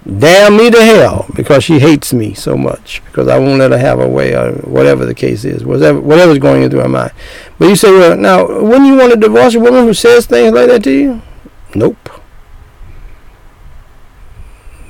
damn 0.07 0.57
me 0.57 0.71
to 0.71 0.83
hell 0.83 1.27
because 1.35 1.65
she 1.65 1.79
hates 1.79 2.13
me 2.13 2.35
so 2.35 2.57
much 2.57 3.03
because 3.07 3.27
I 3.29 3.39
won't 3.39 3.59
let 3.59 3.71
her 3.71 3.79
have 3.79 3.99
her 3.99 4.09
way 4.09 4.35
or 4.35 4.53
whatever 4.59 5.05
the 5.07 5.15
case 5.15 5.45
is, 5.45 5.65
whatever 5.65 6.01
whatever's 6.01 6.39
going 6.39 6.63
into 6.63 6.81
her 6.83 6.89
mind. 6.89 7.13
But 7.59 7.69
you 7.69 7.77
say, 7.77 7.91
well, 7.91 8.17
now, 8.17 8.47
wouldn't 8.47 8.87
you 8.87 8.97
want 8.97 9.13
to 9.13 9.19
divorce 9.19 9.55
a 9.55 9.61
woman 9.61 9.85
who 9.85 9.95
says 9.95 10.27
things 10.27 10.53
like 10.53 10.69
that 10.69 10.85
to 10.85 10.91
you? 10.91 11.23
Nope. 11.75 12.11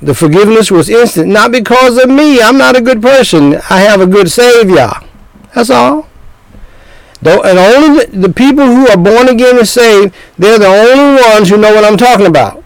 The 0.01 0.13
forgiveness 0.13 0.69
was 0.69 0.89
instant, 0.89 1.29
not 1.29 1.51
because 1.51 1.97
of 1.97 2.09
me. 2.09 2.41
I'm 2.41 2.57
not 2.57 2.75
a 2.75 2.81
good 2.81 3.01
person. 3.01 3.55
I 3.69 3.79
have 3.79 4.01
a 4.01 4.05
good 4.05 4.29
Savior. 4.29 4.91
That's 5.53 5.69
all. 5.69 6.07
And 7.21 7.57
only 7.57 8.05
the, 8.05 8.27
the 8.27 8.33
people 8.33 8.65
who 8.65 8.87
are 8.89 8.97
born 8.97 9.29
again 9.29 9.57
and 9.57 9.67
saved, 9.67 10.13
they're 10.37 10.59
the 10.59 10.67
only 10.67 11.23
ones 11.23 11.49
who 11.49 11.57
know 11.57 11.73
what 11.73 11.85
I'm 11.85 11.97
talking 11.97 12.27
about. 12.27 12.63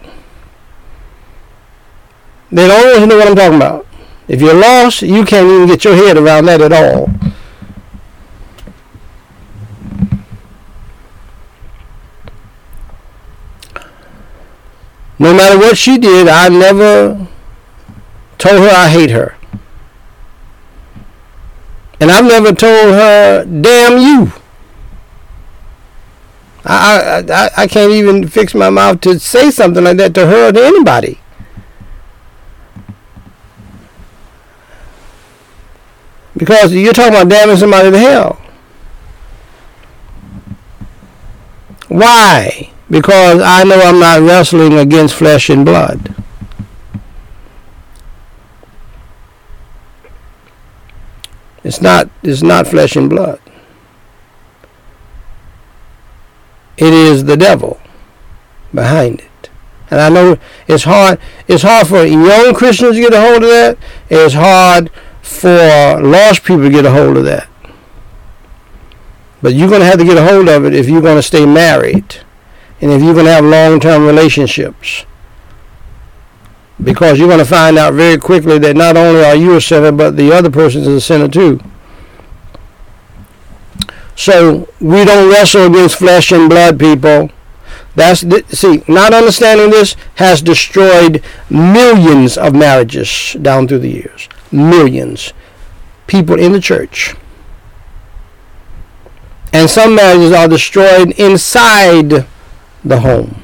They're 2.52 2.68
the 2.68 2.74
only 2.74 2.86
ones 2.86 2.98
who 2.98 3.06
know 3.06 3.16
what 3.16 3.28
I'm 3.28 3.36
talking 3.36 3.56
about. 3.56 3.86
If 4.28 4.40
you're 4.40 4.54
lost, 4.54 5.02
you 5.02 5.24
can't 5.24 5.46
even 5.46 5.66
get 5.66 5.84
your 5.84 5.94
head 5.94 6.16
around 6.16 6.46
that 6.46 6.60
at 6.60 6.72
all. 6.72 7.10
No 15.18 15.34
matter 15.34 15.58
what 15.58 15.76
she 15.76 15.98
did, 15.98 16.28
I 16.28 16.48
never 16.48 17.28
told 18.38 18.60
her 18.60 18.70
I 18.70 18.88
hate 18.88 19.10
her. 19.10 19.36
And 22.00 22.10
I've 22.10 22.24
never 22.24 22.54
told 22.54 22.94
her, 22.94 23.44
damn 23.44 23.98
you. 23.98 24.32
I, 26.64 27.22
I, 27.28 27.50
I 27.56 27.66
can't 27.66 27.92
even 27.92 28.28
fix 28.28 28.54
my 28.54 28.70
mouth 28.70 29.00
to 29.02 29.18
say 29.18 29.50
something 29.50 29.84
like 29.84 29.98
that 29.98 30.14
to 30.14 30.26
her 30.26 30.48
or 30.48 30.52
to 30.52 30.64
anybody. 30.64 31.20
Because 36.36 36.72
you're 36.72 36.92
talking 36.92 37.14
about 37.14 37.28
damning 37.28 37.56
somebody 37.56 37.90
to 37.90 37.98
hell. 37.98 38.40
Why? 41.88 42.70
Because 42.88 43.40
I 43.42 43.64
know 43.64 43.80
I'm 43.80 43.98
not 43.98 44.20
wrestling 44.20 44.78
against 44.78 45.14
flesh 45.14 45.50
and 45.50 45.64
blood. 45.64 46.14
It's 51.62 51.80
not 51.80 52.08
it's 52.22 52.42
not 52.42 52.66
flesh 52.66 52.96
and 52.96 53.10
blood. 53.10 53.40
It 56.76 56.92
is 56.92 57.24
the 57.24 57.36
devil 57.36 57.78
behind 58.72 59.20
it. 59.20 59.50
And 59.90 60.00
I 60.00 60.08
know 60.08 60.38
it's 60.66 60.84
hard 60.84 61.18
it's 61.46 61.62
hard 61.62 61.86
for 61.88 62.04
young 62.04 62.54
Christians 62.54 62.94
to 62.94 63.00
get 63.00 63.12
a 63.12 63.20
hold 63.20 63.42
of 63.42 63.50
that. 63.50 63.78
It's 64.08 64.34
hard 64.34 64.90
for 65.30 66.00
lost 66.02 66.42
people 66.44 66.62
to 66.62 66.70
get 66.70 66.84
a 66.84 66.90
hold 66.90 67.16
of 67.16 67.24
that. 67.24 67.48
But 69.40 69.54
you're 69.54 69.68
going 69.68 69.80
to 69.80 69.86
have 69.86 69.98
to 69.98 70.04
get 70.04 70.18
a 70.18 70.26
hold 70.26 70.48
of 70.48 70.64
it 70.64 70.74
if 70.74 70.88
you're 70.88 71.00
going 71.00 71.16
to 71.16 71.22
stay 71.22 71.46
married 71.46 72.16
and 72.80 72.90
if 72.90 73.02
you're 73.02 73.14
going 73.14 73.26
to 73.26 73.32
have 73.32 73.44
long-term 73.44 74.04
relationships. 74.04 75.06
Because 76.82 77.18
you're 77.18 77.28
going 77.28 77.38
to 77.38 77.44
find 77.44 77.78
out 77.78 77.94
very 77.94 78.18
quickly 78.18 78.58
that 78.58 78.76
not 78.76 78.96
only 78.96 79.24
are 79.24 79.36
you 79.36 79.54
a 79.56 79.60
sinner, 79.60 79.92
but 79.92 80.16
the 80.16 80.32
other 80.32 80.50
person 80.50 80.82
is 80.82 80.88
a 80.88 81.00
sinner 81.00 81.28
too. 81.28 81.60
So 84.16 84.68
we 84.80 85.04
don't 85.04 85.30
wrestle 85.30 85.66
against 85.66 85.96
flesh 85.96 86.32
and 86.32 86.50
blood, 86.50 86.78
people. 86.78 87.30
That's 87.94 88.20
see, 88.56 88.82
not 88.86 89.14
understanding 89.14 89.70
this 89.70 89.96
has 90.16 90.42
destroyed 90.42 91.22
millions 91.48 92.36
of 92.36 92.54
marriages 92.54 93.36
down 93.40 93.68
through 93.68 93.80
the 93.80 93.90
years. 93.90 94.28
Millions. 94.50 95.32
People 96.06 96.38
in 96.38 96.52
the 96.52 96.60
church. 96.60 97.14
And 99.52 99.68
some 99.68 99.94
marriages 99.94 100.32
are 100.32 100.48
destroyed 100.48 101.12
inside 101.18 102.26
the 102.84 103.00
home. 103.00 103.42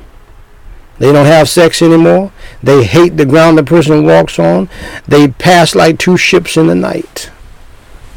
They 0.99 1.13
don't 1.13 1.27
have 1.27 1.49
sex 1.49 1.83
anymore. 1.83 2.33
They 2.63 2.85
hate 2.85 3.17
the 3.17 3.27
ground 3.27 3.59
the 3.59 3.65
person 3.65 4.07
walks 4.07 4.39
on. 4.39 4.69
They 5.07 5.29
pass 5.29 5.75
like 5.75 5.99
two 5.99 6.17
ships 6.17 6.57
in 6.57 6.69
the 6.69 6.75
night 6.75 7.31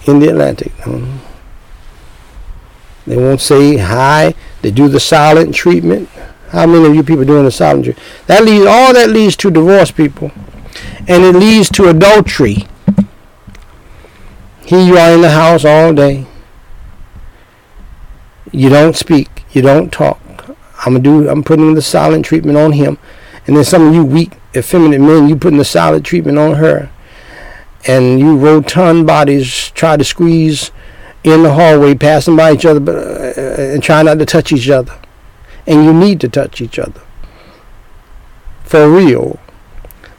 in 0.06 0.20
the 0.20 0.30
Atlantic. 0.30 0.72
Mm. 0.78 1.20
They 3.06 3.18
won't 3.18 3.42
say 3.42 3.78
hi. 3.78 4.34
They 4.62 4.72
do 4.72 4.88
the 4.88 5.00
silent 5.00 5.56
treatment. 5.56 6.10
How 6.50 6.66
many 6.66 6.86
of 6.86 6.96
you 6.96 7.04
people 7.04 7.26
doing 7.26 7.44
the 7.44 7.52
silent 7.52 7.86
treatment? 7.86 8.08
That 8.28 8.44
leads 8.44 8.66
all 8.66 8.94
that 8.94 9.10
leads 9.10 9.36
to 9.38 9.52
divorce, 9.52 9.92
people, 9.92 10.32
and 11.08 11.24
it 11.24 11.36
leads 11.36 11.70
to 11.72 11.90
adultery. 11.90 12.68
Here 14.70 14.86
you 14.86 15.00
are 15.00 15.14
in 15.14 15.22
the 15.22 15.32
house 15.32 15.66
all 15.66 15.96
day. 15.96 16.28
You 18.52 18.70
don't 18.70 18.96
speak. 18.96 19.44
You 19.50 19.64
don't 19.64 19.92
talk. 19.92 20.22
I'm 20.86 20.94
gonna 20.94 21.00
do. 21.00 21.28
I'm 21.28 21.44
putting 21.44 21.74
the 21.74 21.82
silent 21.82 22.24
treatment 22.24 22.56
on 22.56 22.74
him, 22.74 23.00
and 23.48 23.58
then 23.58 23.64
some 23.64 23.88
of 23.88 23.96
you 23.96 24.06
weak, 24.06 24.34
effeminate 24.56 25.02
men, 25.02 25.28
you 25.28 25.36
putting 25.36 25.58
the 25.58 25.66
silent 25.66 26.06
treatment 26.06 26.38
on 26.38 26.58
her, 26.58 26.92
and 27.88 28.20
you 28.20 28.38
rotund 28.38 29.08
bodies 29.08 29.72
try 29.72 29.98
to 29.98 30.04
squeeze 30.04 30.70
in 31.24 31.42
the 31.42 31.54
hallway, 31.54 31.96
passing 31.96 32.36
by 32.36 32.54
each 32.54 32.64
other, 32.64 32.80
but 32.80 32.96
uh, 32.96 33.42
and 33.42 33.82
try 33.82 34.04
not 34.04 34.20
to 34.20 34.26
touch 34.28 34.52
each 34.52 34.70
other, 34.70 34.96
and 35.66 35.84
you 35.84 35.92
need 35.92 36.22
to 36.22 36.30
touch 36.30 36.62
each 36.62 36.78
other. 36.78 37.02
For 38.66 38.88
real. 38.88 39.40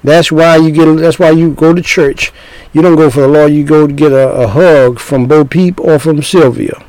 That's 0.03 0.33
why 0.33 0.57
you 0.57 0.73
get. 0.73 0.93
That's 0.97 1.21
why 1.21 1.31
you 1.31 1.53
go 1.53 1.73
to 1.73 1.83
church. 1.83 2.33
You 2.73 2.83
don't 2.83 2.97
go 2.97 3.11
for 3.11 3.21
the 3.21 3.29
law. 3.29 3.47
You 3.47 3.65
go 3.65 3.87
to 3.87 3.93
get 3.93 4.13
a, 4.13 4.31
a 4.31 4.49
hug 4.49 4.99
from 4.99 5.27
Bo 5.27 5.45
Peep 5.45 5.81
or 5.81 5.99
from 5.99 6.23
Sylvia 6.23 6.85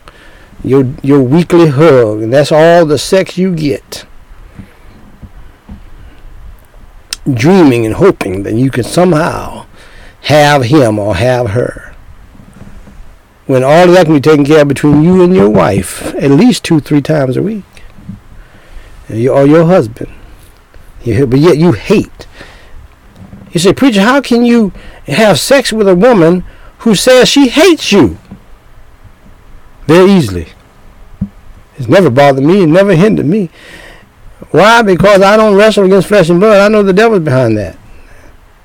your 0.63 0.93
your 1.01 1.21
weekly 1.21 1.67
hug, 1.67 2.21
and 2.21 2.31
that's 2.31 2.51
all 2.51 2.85
the 2.85 2.97
sex 2.97 3.37
you 3.37 3.55
get. 3.55 4.05
Dreaming 7.31 7.85
and 7.85 7.95
hoping 7.95 8.43
that 8.43 8.53
you 8.53 8.71
can 8.71 8.83
somehow 8.83 9.65
have 10.21 10.63
him 10.63 10.99
or 10.99 11.15
have 11.15 11.51
her. 11.51 11.95
When 13.45 13.63
all 13.63 13.89
of 13.89 13.91
that 13.93 14.05
can 14.05 14.15
be 14.15 14.21
taken 14.21 14.45
care 14.45 14.61
of 14.61 14.67
between 14.67 15.03
you 15.03 15.23
and 15.23 15.35
your 15.35 15.49
wife 15.49 16.13
at 16.15 16.31
least 16.31 16.63
two, 16.63 16.79
three 16.79 17.01
times 17.01 17.37
a 17.37 17.43
week. 17.43 17.65
Or 19.09 19.45
your 19.45 19.65
husband. 19.65 20.11
But 21.03 21.39
yet 21.39 21.57
you 21.57 21.73
hate. 21.73 22.27
You 23.51 23.59
said, 23.59 23.77
Preacher, 23.77 24.01
how 24.01 24.21
can 24.21 24.45
you 24.45 24.71
have 25.07 25.39
sex 25.39 25.73
with 25.73 25.87
a 25.87 25.95
woman 25.95 26.43
who 26.79 26.95
says 26.95 27.29
she 27.29 27.49
hates 27.49 27.91
you? 27.91 28.17
very 29.91 30.11
easily. 30.11 30.47
It's 31.77 31.89
never 31.89 32.09
bothered 32.09 32.43
me. 32.43 32.63
It 32.63 32.67
never 32.67 32.95
hindered 32.95 33.25
me. 33.25 33.49
Why? 34.51 34.81
Because 34.81 35.21
I 35.21 35.35
don't 35.35 35.55
wrestle 35.55 35.83
against 35.83 36.07
flesh 36.07 36.29
and 36.29 36.39
blood. 36.39 36.61
I 36.61 36.67
know 36.69 36.81
the 36.81 36.93
devil's 36.93 37.23
behind 37.23 37.57
that. 37.57 37.77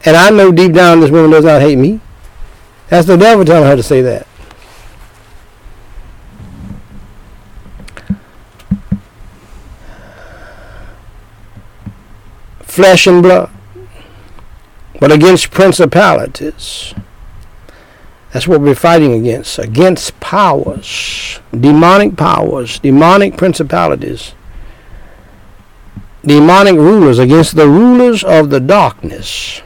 And 0.05 0.17
I 0.17 0.31
know 0.31 0.53
deep 0.53 0.73
down 0.73 1.01
this 1.01 1.11
woman 1.11 1.31
does 1.31 1.45
not 1.45 1.63
hate 1.63 1.79
me. 1.79 2.01
That's 2.89 3.09
the 3.09 3.17
devil 3.17 3.45
telling 3.45 3.69
her 3.69 3.75
to 3.75 3.83
say 3.83 4.03
that. 4.03 4.27
Flesh 12.61 13.07
and 13.07 13.23
blood. 13.23 13.51
But 15.01 15.13
against 15.13 15.51
principalities 15.51 16.95
that's 18.37 18.47
what 18.47 18.61
we're 18.61 18.75
fighting 18.75 19.15
against. 19.15 19.59
Against 19.59 20.21
powers, 20.21 21.41
demonic 21.59 22.19
powers, 22.19 22.79
demonic 22.79 23.39
principalities, 23.39 24.35
demonic 26.23 26.75
rulers, 26.75 27.19
against 27.19 27.57
the 27.57 27.67
rulers 27.67 28.23
of 28.23 28.51
the 28.51 28.61
darkness. 28.61 29.63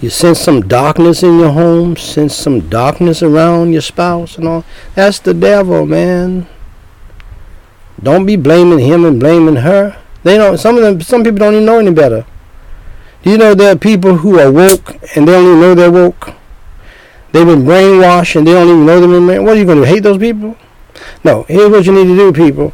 You 0.00 0.10
sense 0.10 0.38
some 0.38 0.60
darkness 0.60 1.24
in 1.24 1.40
your 1.40 1.50
home, 1.50 1.96
sense 1.96 2.36
some 2.36 2.68
darkness 2.68 3.20
around 3.20 3.72
your 3.72 3.82
spouse 3.82 4.38
and 4.38 4.46
all. 4.46 4.64
That's 4.94 5.18
the 5.18 5.34
devil, 5.34 5.86
man. 5.86 6.46
Don't 8.00 8.26
be 8.26 8.36
blaming 8.36 8.78
him 8.78 9.04
and 9.04 9.18
blaming 9.18 9.56
her. 9.56 10.00
They 10.22 10.36
don't 10.36 10.56
some 10.56 10.76
of 10.76 10.82
them 10.82 11.00
some 11.00 11.24
people 11.24 11.38
don't 11.40 11.54
even 11.54 11.66
know 11.66 11.80
any 11.80 11.90
better. 11.90 12.26
Do 13.22 13.30
you 13.30 13.38
know 13.38 13.54
there 13.54 13.72
are 13.72 13.78
people 13.78 14.16
who 14.16 14.38
are 14.38 14.50
woke 14.50 14.94
and 15.14 15.28
they 15.28 15.32
don't 15.32 15.44
even 15.44 15.60
know 15.60 15.74
they're 15.74 15.90
woke? 15.90 16.34
They've 17.32 17.46
been 17.46 17.62
brainwashed 17.62 18.36
and 18.36 18.46
they 18.46 18.52
don't 18.52 18.68
even 18.68 18.86
know 18.86 19.00
them. 19.00 19.26
Man. 19.26 19.44
What 19.44 19.56
are 19.56 19.58
you 19.58 19.64
going 19.66 19.80
to 19.80 19.86
hate 19.86 20.00
those 20.00 20.18
people? 20.18 20.56
No. 21.22 21.44
Here's 21.44 21.70
what 21.70 21.86
you 21.86 21.92
need 21.92 22.06
to 22.06 22.16
do, 22.16 22.32
people. 22.32 22.72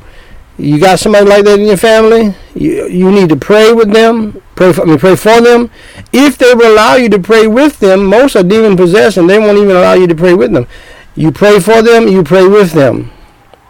You 0.59 0.81
got 0.81 0.99
somebody 0.99 1.27
like 1.27 1.45
that 1.45 1.59
in 1.59 1.67
your 1.67 1.77
family. 1.77 2.35
You 2.55 2.87
you 2.89 3.11
need 3.11 3.29
to 3.29 3.37
pray 3.37 3.73
with 3.73 3.93
them. 3.93 4.41
Pray 4.55 4.73
for 4.73 4.83
I 4.83 4.85
mean, 4.87 4.99
pray 4.99 5.15
for 5.15 5.41
them. 5.41 5.71
If 6.13 6.39
they 6.39 6.55
will 6.55 6.73
allow 6.73 6.95
you 6.95 7.11
to 7.11 7.19
pray 7.19 7.47
with 7.47 7.79
them, 7.79 8.07
most 8.07 8.37
are 8.37 8.43
demon 8.43 8.77
possessed 8.77 9.19
and 9.19 9.29
they 9.29 9.39
won't 9.39 9.59
even 9.59 9.77
allow 9.77 9.93
you 9.93 10.07
to 10.07 10.15
pray 10.15 10.33
with 10.33 10.53
them. 10.53 10.67
You 11.15 11.31
pray 11.31 11.61
for 11.61 11.83
them. 11.83 12.09
You 12.09 12.23
pray 12.23 12.47
with 12.49 12.73
them. 12.73 13.11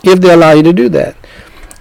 If 0.04 0.20
they 0.20 0.32
allow 0.32 0.52
you 0.52 0.62
to 0.62 0.72
do 0.72 0.88
that. 0.90 1.16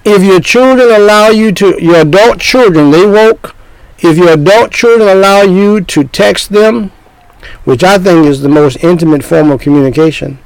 If 0.03 0.23
your 0.23 0.39
children 0.39 0.89
allow 0.89 1.29
you 1.29 1.51
to, 1.53 1.81
your 1.83 1.97
adult 1.97 2.39
children, 2.39 2.91
they 2.91 3.05
woke. 3.05 3.55
If 3.99 4.17
your 4.17 4.33
adult 4.33 4.71
children 4.71 5.07
allow 5.07 5.41
you 5.41 5.81
to 5.81 6.03
text 6.03 6.49
them, 6.49 6.91
which 7.63 7.83
I 7.83 7.97
think 7.97 8.25
is 8.25 8.41
the 8.41 8.49
most 8.49 8.83
intimate 8.83 9.23
form 9.23 9.51
of 9.51 9.61
communication, 9.61 10.39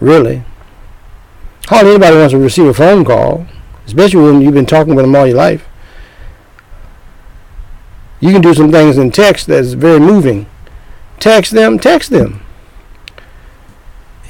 really. 0.00 0.44
Hardly 1.66 1.92
anybody 1.92 2.16
wants 2.16 2.32
to 2.32 2.38
receive 2.38 2.66
a 2.66 2.74
phone 2.74 3.04
call, 3.04 3.46
especially 3.86 4.22
when 4.22 4.40
you've 4.40 4.54
been 4.54 4.66
talking 4.66 4.94
with 4.94 5.04
them 5.04 5.14
all 5.14 5.26
your 5.26 5.36
life. 5.36 5.66
You 8.20 8.32
can 8.32 8.42
do 8.42 8.54
some 8.54 8.70
things 8.70 8.98
in 8.98 9.10
text 9.10 9.46
that's 9.46 9.72
very 9.72 10.00
moving. 10.00 10.46
Text 11.20 11.52
them, 11.52 11.78
text 11.78 12.10
them. 12.10 12.40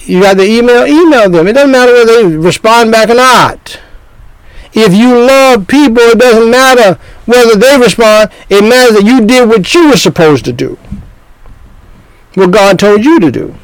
You 0.00 0.22
got 0.22 0.36
the 0.36 0.44
email, 0.44 0.86
email 0.86 1.28
them. 1.28 1.46
It 1.46 1.52
doesn't 1.52 1.70
matter 1.70 1.92
whether 1.92 2.22
they 2.22 2.36
respond 2.36 2.92
back 2.92 3.10
or 3.10 3.14
not. 3.14 3.78
If 4.72 4.94
you 4.94 5.14
love 5.14 5.68
people, 5.68 6.02
it 6.02 6.18
doesn't 6.18 6.50
matter 6.50 6.98
whether 7.28 7.56
they 7.56 7.78
respond. 7.78 8.30
It 8.48 8.62
matters 8.62 8.96
that 8.96 9.04
you 9.04 9.24
did 9.24 9.48
what 9.48 9.72
you 9.74 9.90
were 9.90 9.96
supposed 9.96 10.44
to 10.46 10.52
do 10.52 10.78
what 12.38 12.50
God 12.52 12.78
told 12.78 13.04
you 13.04 13.20
to 13.20 13.30
do. 13.30 13.54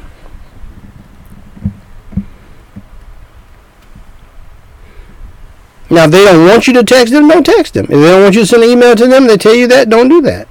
Now, 5.90 6.04
if 6.04 6.10
they 6.10 6.24
don't 6.24 6.48
want 6.48 6.66
you 6.66 6.72
to 6.74 6.82
text 6.82 7.12
them, 7.12 7.28
don't 7.28 7.46
text 7.46 7.74
them. 7.74 7.84
If 7.84 7.90
they 7.90 8.10
don't 8.10 8.22
want 8.22 8.34
you 8.34 8.40
to 8.40 8.46
send 8.46 8.64
an 8.64 8.70
email 8.70 8.96
to 8.96 9.06
them, 9.06 9.26
they 9.26 9.36
tell 9.36 9.54
you 9.54 9.68
that, 9.68 9.88
don't 9.88 10.08
do 10.08 10.20
that. 10.22 10.48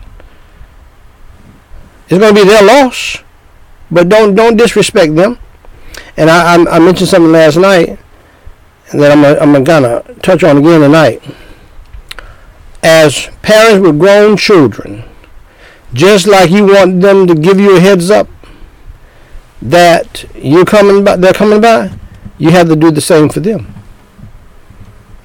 It's 2.07 2.19
going 2.19 2.33
to 2.33 2.41
be 2.41 2.47
their 2.47 2.63
loss, 2.63 3.17
but 3.89 4.07
don't 4.07 4.35
don't 4.35 4.55
disrespect 4.55 5.15
them. 5.15 5.39
And 6.15 6.29
I, 6.29 6.55
I, 6.55 6.75
I 6.75 6.79
mentioned 6.79 7.09
something 7.09 7.31
last 7.31 7.57
night. 7.57 7.97
that 8.93 9.11
I'm, 9.11 9.25
I'm 9.55 9.63
going 9.63 9.83
to 9.83 10.15
touch 10.21 10.43
on 10.43 10.57
again 10.57 10.81
tonight. 10.81 11.23
As 12.83 13.29
parents 13.41 13.81
with 13.85 13.97
grown 13.97 14.35
children, 14.35 15.03
just 15.93 16.27
like 16.27 16.51
you 16.51 16.65
want 16.65 17.01
them 17.01 17.27
to 17.27 17.35
give 17.35 17.59
you 17.59 17.77
a 17.77 17.79
heads 17.79 18.11
up 18.11 18.27
that 19.61 20.25
you're 20.35 20.65
coming 20.65 21.03
by, 21.03 21.15
they're 21.15 21.33
coming 21.33 21.61
by, 21.61 21.97
you 22.37 22.51
have 22.51 22.67
to 22.67 22.75
do 22.75 22.91
the 22.91 22.99
same 23.01 23.29
for 23.29 23.39
them. 23.39 23.73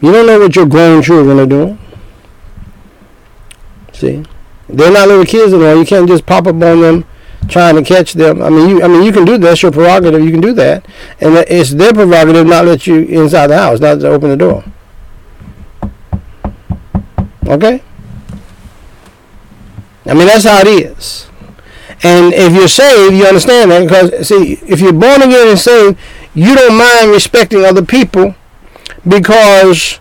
You 0.00 0.12
don't 0.12 0.26
know 0.26 0.38
what 0.38 0.54
your 0.54 0.66
grown 0.66 1.02
children 1.02 1.40
are 1.40 1.46
doing. 1.46 1.78
See, 3.92 4.24
they're 4.68 4.92
not 4.92 5.08
little 5.08 5.24
kids 5.24 5.52
anymore. 5.52 5.74
You 5.74 5.84
can't 5.84 6.06
just 6.06 6.24
pop 6.24 6.46
up 6.46 6.54
on 6.54 6.60
them 6.80 7.04
trying 7.48 7.74
to 7.74 7.82
catch 7.82 8.12
them. 8.12 8.42
I 8.42 8.50
mean, 8.50 8.68
you. 8.68 8.82
I 8.82 8.88
mean, 8.88 9.02
you 9.02 9.10
can 9.10 9.24
do 9.24 9.32
that. 9.32 9.40
That's 9.40 9.62
your 9.62 9.72
prerogative. 9.72 10.22
You 10.22 10.30
can 10.30 10.40
do 10.40 10.52
that, 10.52 10.86
and 11.20 11.34
it's 11.48 11.70
their 11.70 11.92
prerogative 11.92 12.46
not 12.46 12.66
let 12.66 12.86
you 12.86 13.02
inside 13.02 13.48
the 13.48 13.58
house, 13.58 13.80
not 13.80 14.00
to 14.00 14.08
open 14.08 14.30
the 14.30 14.36
door. 14.36 14.64
Okay. 17.48 17.82
I 20.04 20.14
mean, 20.14 20.26
that's 20.26 20.44
how 20.44 20.60
it 20.60 20.68
is. 20.68 21.28
And 22.02 22.32
if 22.32 22.52
you're 22.52 22.68
saved, 22.68 23.14
you 23.14 23.24
understand 23.24 23.70
that 23.70 23.82
because 23.82 24.28
see, 24.28 24.58
if 24.66 24.80
you're 24.80 24.92
born 24.92 25.22
again 25.22 25.48
and 25.48 25.58
saved, 25.58 25.98
you 26.34 26.54
don't 26.54 26.76
mind 26.76 27.10
respecting 27.10 27.64
other 27.64 27.84
people 27.84 28.34
because 29.06 29.98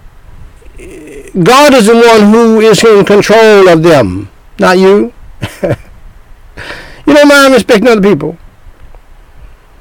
God 0.77 1.73
is 1.73 1.87
the 1.87 1.95
one 1.95 2.31
who 2.31 2.59
is 2.61 2.83
in 2.83 3.05
control 3.05 3.67
of 3.67 3.81
them, 3.81 4.29
not 4.59 4.77
you. 4.77 5.13
you 5.61 7.13
don't 7.13 7.27
mind 7.27 7.53
respecting 7.53 7.87
other 7.87 8.01
people. 8.01 8.37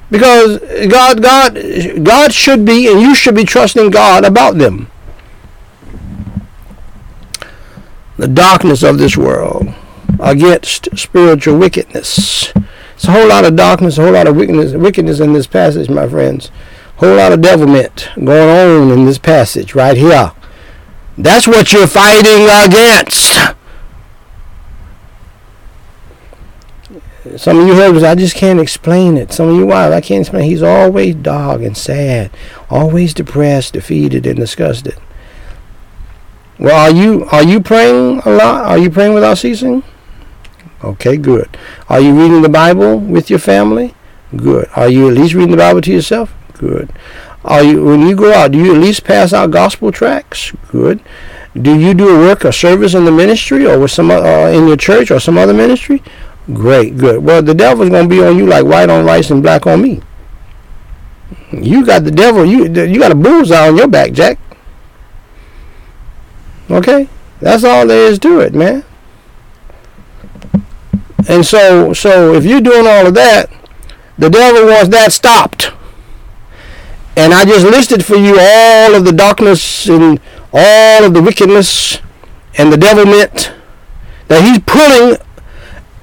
Because 0.09 0.59
God 0.87 1.21
God 1.21 1.59
God 2.03 2.33
should 2.33 2.65
be 2.65 2.89
and 2.89 3.01
you 3.01 3.13
should 3.13 3.35
be 3.35 3.43
trusting 3.43 3.89
God 3.89 4.23
about 4.23 4.57
them. 4.57 4.89
The 8.17 8.27
darkness 8.27 8.83
of 8.83 8.97
this 8.97 9.15
world 9.15 9.73
against 10.19 10.97
spiritual 10.97 11.57
wickedness. 11.57 12.51
It's 12.95 13.05
a 13.05 13.11
whole 13.11 13.27
lot 13.27 13.45
of 13.45 13.55
darkness, 13.55 13.99
a 13.99 14.01
whole 14.01 14.13
lot 14.13 14.25
of 14.25 14.35
wickedness 14.35 14.73
wickedness 14.73 15.19
in 15.19 15.33
this 15.33 15.45
passage, 15.45 15.87
my 15.87 16.07
friends. 16.09 16.51
A 16.97 16.99
whole 16.99 17.15
lot 17.15 17.31
of 17.31 17.41
devilment 17.41 18.09
going 18.15 18.49
on 18.49 18.91
in 18.91 19.05
this 19.05 19.19
passage 19.19 19.75
right 19.75 19.95
here. 19.95 20.31
That's 21.15 21.47
what 21.47 21.71
you're 21.71 21.85
fighting 21.85 22.47
against. 22.65 23.55
Some 27.35 27.59
of 27.59 27.67
you 27.67 27.75
husbands, 27.75 28.03
I 28.03 28.15
just 28.15 28.35
can't 28.35 28.59
explain 28.59 29.17
it. 29.17 29.31
Some 29.31 29.49
of 29.49 29.55
you 29.55 29.67
wives, 29.67 29.93
I 29.93 30.01
can't 30.01 30.21
explain. 30.21 30.49
He's 30.49 30.63
always 30.63 31.13
dog 31.13 31.61
and 31.61 31.77
sad, 31.77 32.31
always 32.69 33.13
depressed, 33.13 33.73
defeated, 33.73 34.25
and 34.25 34.37
disgusted. 34.37 34.97
Well, 36.59 36.75
are 36.75 36.91
you 36.91 37.25
are 37.31 37.43
you 37.43 37.61
praying 37.61 38.21
a 38.25 38.29
lot? 38.29 38.65
Are 38.65 38.77
you 38.77 38.89
praying 38.89 39.13
without 39.13 39.37
ceasing? 39.37 39.83
Okay, 40.83 41.17
good. 41.17 41.55
Are 41.89 41.99
you 41.99 42.15
reading 42.15 42.41
the 42.41 42.49
Bible 42.49 42.99
with 42.99 43.29
your 43.29 43.39
family? 43.39 43.93
Good. 44.35 44.67
Are 44.75 44.89
you 44.89 45.07
at 45.07 45.13
least 45.13 45.33
reading 45.33 45.51
the 45.51 45.57
Bible 45.57 45.81
to 45.81 45.91
yourself? 45.91 46.33
Good. 46.53 46.91
Are 47.43 47.63
you 47.63 47.83
when 47.83 48.01
you 48.01 48.15
go 48.15 48.33
out? 48.33 48.51
Do 48.51 48.57
you 48.57 48.73
at 48.73 48.81
least 48.81 49.03
pass 49.03 49.33
out 49.33 49.51
gospel 49.51 49.91
tracts? 49.91 50.51
Good. 50.69 51.01
Do 51.59 51.79
you 51.79 51.93
do 51.93 52.09
a 52.09 52.19
work 52.19 52.45
or 52.45 52.51
service 52.51 52.93
in 52.93 53.05
the 53.05 53.11
ministry 53.11 53.65
or 53.65 53.79
with 53.79 53.91
some 53.91 54.11
uh, 54.11 54.49
in 54.49 54.67
your 54.67 54.77
church 54.77 55.11
or 55.11 55.19
some 55.19 55.37
other 55.37 55.53
ministry? 55.53 56.03
Great, 56.53 56.97
good. 56.97 57.23
Well, 57.23 57.41
the 57.41 57.53
devil's 57.53 57.89
gonna 57.89 58.07
be 58.07 58.23
on 58.23 58.37
you 58.37 58.45
like 58.45 58.65
white 58.65 58.89
on 58.89 59.05
rice 59.05 59.31
and 59.31 59.41
black 59.41 59.67
on 59.67 59.81
me. 59.81 60.01
You 61.51 61.85
got 61.85 62.03
the 62.03 62.11
devil. 62.11 62.45
You 62.45 62.65
you 62.65 62.99
got 62.99 63.11
a 63.11 63.15
bullseye 63.15 63.67
on 63.67 63.77
your 63.77 63.87
back, 63.87 64.11
Jack. 64.11 64.39
Okay, 66.69 67.07
that's 67.39 67.63
all 67.63 67.87
there 67.87 68.11
is 68.11 68.19
to 68.19 68.39
it, 68.39 68.53
man. 68.53 68.83
And 71.29 71.45
so, 71.45 71.93
so 71.93 72.33
if 72.33 72.45
you're 72.45 72.61
doing 72.61 72.87
all 72.87 73.07
of 73.07 73.13
that, 73.15 73.49
the 74.17 74.29
devil 74.29 74.65
wants 74.65 74.89
that 74.89 75.11
stopped. 75.11 75.71
And 77.15 77.33
I 77.33 77.45
just 77.45 77.65
listed 77.65 78.05
for 78.05 78.15
you 78.15 78.37
all 78.39 78.95
of 78.95 79.05
the 79.05 79.11
darkness 79.11 79.87
and 79.89 80.19
all 80.53 81.03
of 81.03 81.13
the 81.13 81.21
wickedness 81.21 81.99
and 82.57 82.71
the 82.71 82.77
devilment 82.77 83.53
that 84.27 84.43
he's 84.43 84.59
pulling 84.59 85.17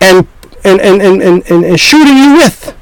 and 0.01 0.27
and, 0.65 0.81
and, 0.81 1.03
and, 1.03 1.23
and, 1.23 1.65
and 1.65 1.79
shooting 1.81 2.17
you 2.17 2.35
with. 2.37 2.75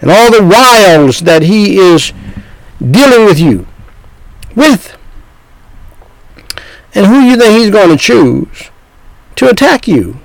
And 0.00 0.10
all 0.10 0.30
the 0.30 0.42
wiles 0.42 1.20
that 1.20 1.42
he 1.42 1.76
is 1.76 2.12
dealing 2.78 3.26
with 3.26 3.38
you 3.38 3.66
with. 4.54 4.96
And 6.94 7.06
who 7.06 7.20
do 7.20 7.26
you 7.26 7.36
think 7.36 7.58
he's 7.58 7.70
going 7.70 7.90
to 7.90 7.96
choose 7.96 8.70
to 9.36 9.48
attack 9.48 9.86
you 9.86 10.20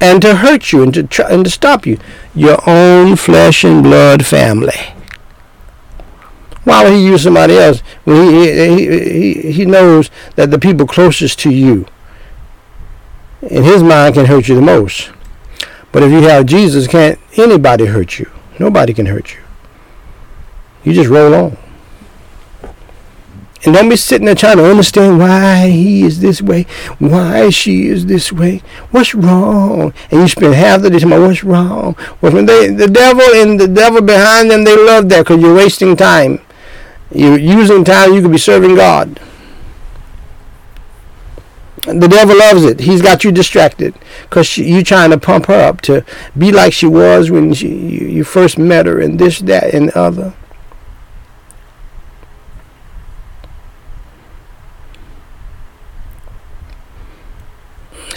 and 0.00 0.20
to 0.22 0.36
hurt 0.36 0.72
you 0.72 0.82
and 0.82 0.92
to 0.94 1.02
try, 1.04 1.30
and 1.30 1.44
to 1.44 1.50
stop 1.50 1.86
you? 1.86 1.98
Your 2.34 2.58
own 2.68 3.16
flesh 3.16 3.64
and 3.64 3.82
blood 3.82 4.26
family. 4.26 4.94
Why 6.64 6.84
would 6.84 6.92
he 6.92 7.06
use 7.06 7.22
somebody 7.22 7.56
else 7.56 7.80
when 8.04 8.30
he, 8.30 8.52
he, 8.52 9.32
he, 9.42 9.52
he 9.52 9.64
knows 9.64 10.10
that 10.36 10.50
the 10.50 10.58
people 10.58 10.86
closest 10.86 11.38
to 11.40 11.50
you 11.50 11.86
in 13.40 13.62
his 13.62 13.82
mind 13.82 14.14
can 14.14 14.26
hurt 14.26 14.48
you 14.48 14.54
the 14.54 14.60
most? 14.60 15.10
But 15.92 16.02
if 16.02 16.12
you 16.12 16.20
have 16.22 16.44
Jesus, 16.46 16.86
can't 16.86 17.18
anybody 17.36 17.86
hurt 17.86 18.18
you. 18.18 18.30
Nobody 18.58 18.92
can 18.92 19.06
hurt 19.06 19.34
you. 19.34 19.40
You 20.84 20.92
just 20.92 21.08
roll 21.08 21.34
on. 21.34 21.56
And 23.64 23.74
don't 23.74 23.88
be 23.88 23.96
sitting 23.96 24.26
there 24.26 24.36
trying 24.36 24.58
to 24.58 24.70
understand 24.70 25.18
why 25.18 25.68
he 25.68 26.02
is 26.02 26.20
this 26.20 26.40
way, 26.40 26.62
why 26.98 27.50
she 27.50 27.88
is 27.88 28.06
this 28.06 28.32
way, 28.32 28.62
what's 28.92 29.14
wrong. 29.14 29.92
And 30.10 30.20
you 30.20 30.28
spend 30.28 30.54
half 30.54 30.82
the 30.82 30.90
day 30.90 30.98
talking 30.98 31.12
about 31.12 31.26
what's 31.26 31.42
wrong. 31.42 31.96
Well, 32.20 32.32
when 32.32 32.46
they, 32.46 32.68
the 32.68 32.86
devil 32.86 33.24
and 33.34 33.58
the 33.58 33.66
devil 33.66 34.00
behind 34.00 34.50
them, 34.50 34.62
they 34.62 34.76
love 34.76 35.08
that 35.08 35.24
because 35.24 35.40
you're 35.40 35.56
wasting 35.56 35.96
time. 35.96 36.40
You're 37.10 37.38
using 37.38 37.84
time 37.84 38.14
you 38.14 38.22
could 38.22 38.30
be 38.30 38.38
serving 38.38 38.76
God. 38.76 39.18
The 41.86 42.08
devil 42.08 42.38
loves 42.38 42.64
it. 42.64 42.80
He's 42.80 43.02
got 43.02 43.24
you 43.24 43.32
distracted 43.32 43.94
because 44.22 44.58
you're 44.58 44.82
trying 44.82 45.10
to 45.10 45.18
pump 45.18 45.46
her 45.46 45.68
up 45.68 45.80
to 45.82 46.04
be 46.36 46.52
like 46.52 46.72
she 46.72 46.86
was 46.86 47.30
when 47.30 47.54
she, 47.54 47.68
you, 47.68 48.06
you 48.08 48.24
first 48.24 48.58
met 48.58 48.86
her 48.86 49.00
and 49.00 49.18
this, 49.18 49.38
that, 49.40 49.74
and 49.74 49.88
the 49.88 49.98
other. 49.98 50.34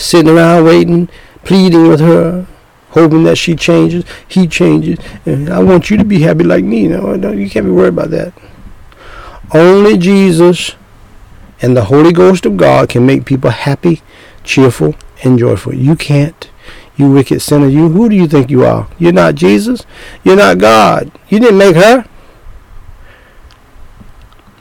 Sitting 0.02 0.36
around 0.36 0.66
waiting, 0.66 1.10
pleading 1.44 1.88
with 1.88 2.00
her, 2.00 2.48
hoping 2.90 3.24
that 3.24 3.38
she 3.38 3.56
changes, 3.56 4.04
he 4.28 4.48
changes. 4.48 4.98
And 5.26 5.50
I 5.50 5.62
want 5.62 5.90
you 5.90 5.98
to 5.98 6.04
be 6.04 6.22
happy 6.22 6.44
like 6.44 6.64
me. 6.64 6.88
No, 6.88 7.16
no, 7.16 7.32
you 7.32 7.50
can't 7.50 7.66
be 7.66 7.72
worried 7.72 7.90
about 7.90 8.10
that. 8.10 8.34
Only 9.54 9.98
Jesus 9.98 10.76
and 11.62 11.78
the 11.78 11.86
Holy 11.86 12.12
Ghost 12.12 12.46
of 12.46 12.58
God 12.58 12.90
can 12.90 13.06
make 13.06 13.26
people 13.26 13.52
happy, 13.52 14.02
cheerful, 14.44 14.96
and 15.24 15.38
joyful. 15.38 15.74
You 15.74 15.96
can't. 15.96 16.50
You 16.96 17.12
wicked 17.12 17.42
sinner. 17.42 17.68
You 17.68 17.90
who 17.90 18.10
do 18.10 18.16
you 18.16 18.28
think 18.28 18.50
you 18.50 18.66
are? 18.66 18.88
You're 18.98 19.14
not 19.14 19.36
Jesus. 19.36 19.86
You're 20.24 20.36
not 20.36 20.58
God. 20.58 21.12
You 21.30 21.40
didn't 21.40 21.58
make 21.58 21.76
her. 21.76 22.06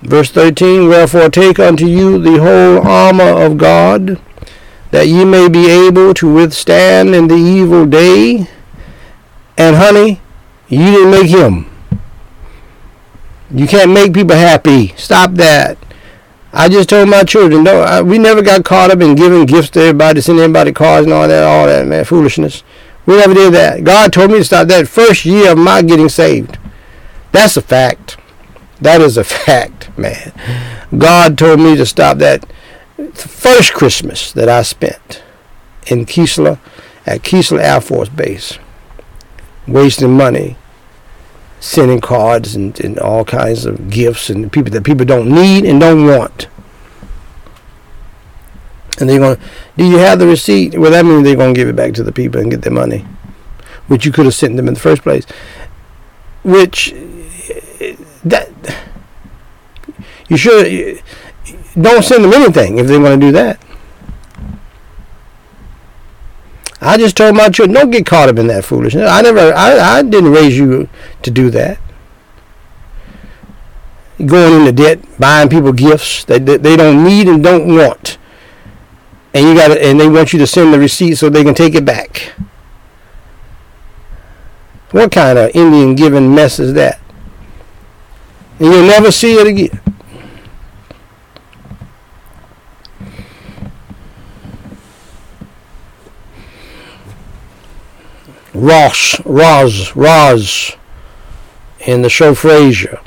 Verse 0.02 0.30
13, 0.30 0.88
Wherefore 0.88 1.28
take 1.28 1.58
unto 1.58 1.86
you 1.86 2.18
the 2.18 2.38
whole 2.40 2.86
armor 2.86 3.44
of 3.44 3.58
God, 3.58 4.18
that 4.90 5.06
ye 5.06 5.24
may 5.24 5.48
be 5.48 5.70
able 5.70 6.14
to 6.14 6.32
withstand 6.32 7.14
in 7.14 7.28
the 7.28 7.36
evil 7.36 7.86
day. 7.86 8.48
And 9.56 9.76
honey, 9.76 10.20
you 10.68 10.84
didn't 10.86 11.10
make 11.10 11.28
him. 11.28 11.66
You 13.52 13.66
can't 13.66 13.90
make 13.90 14.14
people 14.14 14.36
happy. 14.36 14.88
Stop 14.96 15.32
that. 15.32 15.76
I 16.52 16.68
just 16.68 16.88
told 16.88 17.08
my 17.08 17.22
children, 17.22 17.62
no, 17.62 17.80
I, 17.80 18.02
we 18.02 18.18
never 18.18 18.42
got 18.42 18.64
caught 18.64 18.90
up 18.90 19.00
in 19.00 19.14
giving 19.14 19.46
gifts 19.46 19.70
to 19.70 19.80
everybody, 19.80 20.20
sending 20.20 20.42
everybody 20.42 20.72
cards 20.72 21.06
and 21.06 21.14
all 21.14 21.28
that, 21.28 21.44
all 21.44 21.66
that, 21.66 21.86
man, 21.86 22.04
foolishness. 22.04 22.64
We 23.06 23.16
never 23.16 23.34
did 23.34 23.54
that. 23.54 23.84
God 23.84 24.12
told 24.12 24.32
me 24.32 24.38
to 24.38 24.44
stop 24.44 24.68
that 24.68 24.88
first 24.88 25.24
year 25.24 25.52
of 25.52 25.58
my 25.58 25.82
getting 25.82 26.08
saved. 26.08 26.58
That's 27.32 27.56
a 27.56 27.62
fact. 27.62 28.16
That 28.80 29.00
is 29.00 29.16
a 29.16 29.24
fact, 29.46 29.96
man. 29.96 30.32
God 30.96 31.38
told 31.38 31.60
me 31.60 31.76
to 31.76 31.86
stop 31.86 32.18
that 32.18 32.44
first 33.12 33.72
Christmas 33.72 34.32
that 34.32 34.48
I 34.48 34.62
spent 34.62 35.22
in 35.86 36.06
Keesler, 36.06 36.58
at 37.06 37.22
Keesler 37.22 37.60
Air 37.60 37.80
Force 37.80 38.08
Base, 38.08 38.58
wasting 39.66 40.16
money 40.16 40.56
sending 41.60 42.00
cards 42.00 42.56
and, 42.56 42.80
and 42.80 42.98
all 42.98 43.24
kinds 43.24 43.66
of 43.66 43.90
gifts 43.90 44.30
and 44.30 44.50
people 44.50 44.72
that 44.72 44.82
people 44.82 45.04
don't 45.04 45.28
need 45.28 45.64
and 45.64 45.78
don't 45.78 46.06
want. 46.06 46.48
And 48.98 49.08
they're 49.08 49.18
going, 49.18 49.38
do 49.76 49.86
you 49.86 49.98
have 49.98 50.18
the 50.18 50.26
receipt? 50.26 50.78
Well, 50.78 50.90
that 50.90 51.04
means 51.04 51.24
they're 51.24 51.36
going 51.36 51.54
to 51.54 51.58
give 51.58 51.68
it 51.68 51.76
back 51.76 51.94
to 51.94 52.02
the 52.02 52.12
people 52.12 52.40
and 52.40 52.50
get 52.50 52.62
their 52.62 52.72
money, 52.72 53.06
which 53.86 54.04
you 54.04 54.12
could 54.12 54.24
have 54.24 54.34
sent 54.34 54.56
them 54.56 54.68
in 54.68 54.74
the 54.74 54.80
first 54.80 55.02
place. 55.02 55.24
Which 56.42 56.92
eh, 56.92 57.96
that 58.24 58.50
You 60.28 60.36
should 60.36 61.02
don't 61.78 62.04
send 62.04 62.24
them 62.24 62.32
anything 62.32 62.78
if 62.78 62.86
they 62.86 62.98
want 62.98 63.20
to 63.20 63.26
do 63.26 63.32
that. 63.32 63.60
I 66.80 66.96
just 66.96 67.16
told 67.16 67.36
my 67.36 67.50
children, 67.50 67.74
don't 67.74 67.90
get 67.90 68.06
caught 68.06 68.30
up 68.30 68.38
in 68.38 68.46
that 68.46 68.64
foolishness. 68.64 69.08
I 69.08 69.20
never, 69.20 69.52
I, 69.52 69.98
I 69.98 70.02
didn't 70.02 70.32
raise 70.32 70.56
you 70.56 70.88
to 71.22 71.30
do 71.30 71.50
that. 71.50 71.78
Going 74.24 74.60
into 74.60 74.72
debt, 74.72 75.00
buying 75.18 75.48
people 75.48 75.72
gifts 75.72 76.24
that 76.24 76.46
they 76.46 76.76
don't 76.76 77.04
need 77.04 77.28
and 77.28 77.42
don't 77.42 77.74
want, 77.74 78.18
and 79.32 79.46
you 79.46 79.54
got, 79.54 79.76
and 79.76 80.00
they 80.00 80.08
want 80.08 80.32
you 80.32 80.38
to 80.38 80.46
send 80.46 80.72
the 80.72 80.78
receipt 80.78 81.14
so 81.14 81.28
they 81.28 81.44
can 81.44 81.54
take 81.54 81.74
it 81.74 81.84
back. 81.84 82.32
What 84.90 85.12
kind 85.12 85.38
of 85.38 85.54
Indian 85.54 85.94
giving 85.94 86.34
mess 86.34 86.58
is 86.58 86.74
that? 86.74 86.98
And 88.58 88.72
you'll 88.72 88.86
never 88.86 89.10
see 89.10 89.34
it 89.34 89.46
again. 89.46 89.80
Ross, 98.60 99.20
Roz, 99.24 99.94
Roz, 99.96 100.76
in 101.80 102.02
the 102.02 102.10
show 102.10 102.34
Frasier. 102.34 103.00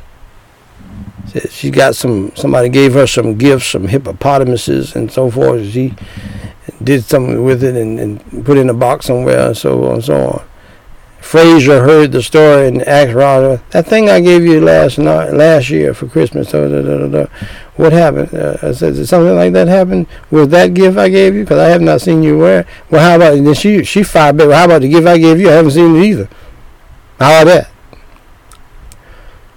She 1.50 1.72
got 1.72 1.96
some. 1.96 2.36
Somebody 2.36 2.70
gave 2.70 2.94
her 2.94 3.08
some 3.08 3.38
gifts, 3.38 3.68
some 3.68 3.88
hippopotamuses 3.88 4.96
and 4.96 5.12
so 5.12 5.32
forth. 5.32 5.68
She 5.70 5.96
did 6.84 7.04
something 7.04 7.44
with 7.44 7.64
it 7.64 7.76
and, 7.76 8.00
and 8.00 8.46
put 8.46 8.58
it 8.58 8.62
in 8.62 8.70
a 8.70 8.74
box 8.74 9.08
somewhere 9.08 9.48
and 9.48 9.58
so 9.58 9.84
on 9.86 9.94
and 9.96 10.04
so 10.04 10.28
on. 10.28 10.44
Frasier 11.24 11.86
heard 11.86 12.12
the 12.12 12.22
story 12.22 12.68
and 12.68 12.84
asked 12.84 13.14
Roger, 13.14 13.62
"That 13.72 13.88
thing 13.88 14.10
I 14.10 14.20
gave 14.20 14.44
you 14.44 14.60
last 14.60 15.00
night, 15.00 15.34
last 15.34 15.70
year 15.70 15.94
for 15.94 16.06
Christmas, 16.06 16.52
da, 16.52 16.68
da, 16.68 16.82
da, 16.82 17.08
da, 17.08 17.26
what 17.78 17.94
happened?" 17.94 18.34
Uh, 18.34 18.58
I 18.62 18.74
said, 18.74 18.96
"Did 18.96 19.08
something 19.08 19.34
like 19.34 19.54
that 19.54 19.70
happen 19.70 20.06
with 20.30 20.52
that 20.52 20.74
gift 20.74 20.98
I 20.98 21.08
gave 21.08 21.34
you? 21.34 21.44
Because 21.44 21.60
I 21.60 21.70
have 21.70 21.82
not 21.82 22.02
seen 22.02 22.24
you 22.24 22.38
wear. 22.38 22.60
It. 22.60 22.68
Well, 22.92 23.02
how 23.02 23.16
about?" 23.16 23.42
Then 23.42 23.54
she 23.54 23.86
she 23.86 24.04
fired 24.04 24.36
back. 24.38 24.48
Well, 24.48 24.58
how 24.58 24.66
about 24.66 24.82
the 24.82 24.90
gift 24.90 25.08
I 25.08 25.18
gave 25.18 25.40
you? 25.40 25.50
I 25.50 25.54
haven't 25.54 25.72
seen 25.72 25.96
it 25.96 26.04
either. 26.04 26.30
How 27.20 27.42
about 27.42 27.46
that? 27.46 27.70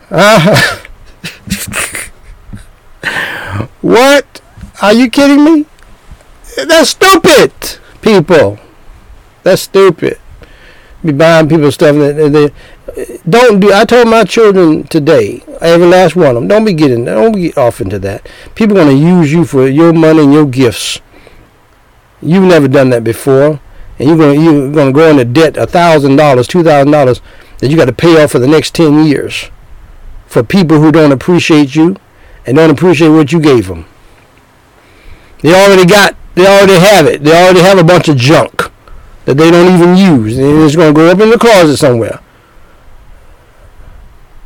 Uh, 0.08 0.78
what? 3.82 4.40
Are 4.80 4.92
you 4.92 5.10
kidding 5.10 5.44
me? 5.44 5.66
That's 6.64 6.90
stupid, 6.90 7.52
people. 8.00 8.60
That's 9.42 9.62
stupid 9.62 10.18
be 11.06 11.12
buying 11.12 11.48
people 11.48 11.70
stuff 11.72 11.96
that 11.96 12.14
they, 12.32 12.50
don't 13.28 13.60
do. 13.60 13.72
I 13.72 13.84
told 13.84 14.08
my 14.08 14.24
children 14.24 14.84
today, 14.84 15.42
every 15.60 15.86
last 15.86 16.16
one 16.16 16.28
of 16.28 16.34
them, 16.34 16.48
don't 16.48 16.64
be 16.64 16.72
getting, 16.72 17.04
don't 17.04 17.32
get 17.32 17.58
off 17.58 17.80
into 17.80 17.98
that. 18.00 18.28
People 18.54 18.76
going 18.76 18.88
to 18.88 18.94
use 18.94 19.32
you 19.32 19.44
for 19.44 19.66
your 19.66 19.92
money 19.92 20.22
and 20.22 20.32
your 20.32 20.46
gifts. 20.46 21.00
You've 22.22 22.44
never 22.44 22.68
done 22.68 22.90
that 22.90 23.04
before, 23.04 23.60
and 23.98 24.08
you're 24.08 24.16
going 24.16 24.40
you're 24.40 24.72
going 24.72 24.86
to 24.86 24.92
go 24.92 25.10
into 25.10 25.24
debt 25.24 25.56
a 25.56 25.66
thousand 25.66 26.16
dollars, 26.16 26.46
two 26.46 26.62
thousand 26.62 26.90
dollars 26.92 27.20
that 27.58 27.68
you 27.68 27.76
got 27.76 27.86
to 27.86 27.92
pay 27.92 28.22
off 28.22 28.32
for 28.32 28.38
the 28.38 28.48
next 28.48 28.74
ten 28.74 29.04
years 29.04 29.50
for 30.26 30.42
people 30.42 30.80
who 30.80 30.90
don't 30.90 31.12
appreciate 31.12 31.74
you 31.74 31.96
and 32.46 32.56
don't 32.56 32.70
appreciate 32.70 33.08
what 33.08 33.32
you 33.32 33.40
gave 33.40 33.68
them. 33.68 33.86
They 35.40 35.54
already 35.54 35.86
got, 35.86 36.16
they 36.34 36.46
already 36.46 36.78
have 36.78 37.06
it. 37.06 37.22
They 37.22 37.32
already 37.32 37.60
have 37.60 37.78
a 37.78 37.84
bunch 37.84 38.08
of 38.08 38.16
junk 38.16 38.70
that 39.26 39.36
they 39.36 39.50
don't 39.50 39.74
even 39.74 39.96
use. 39.96 40.38
And 40.38 40.62
it's 40.62 40.74
going 40.74 40.94
to 40.94 40.98
go 40.98 41.10
up 41.10 41.20
in 41.20 41.30
the 41.30 41.38
closet 41.38 41.76
somewhere. 41.76 42.20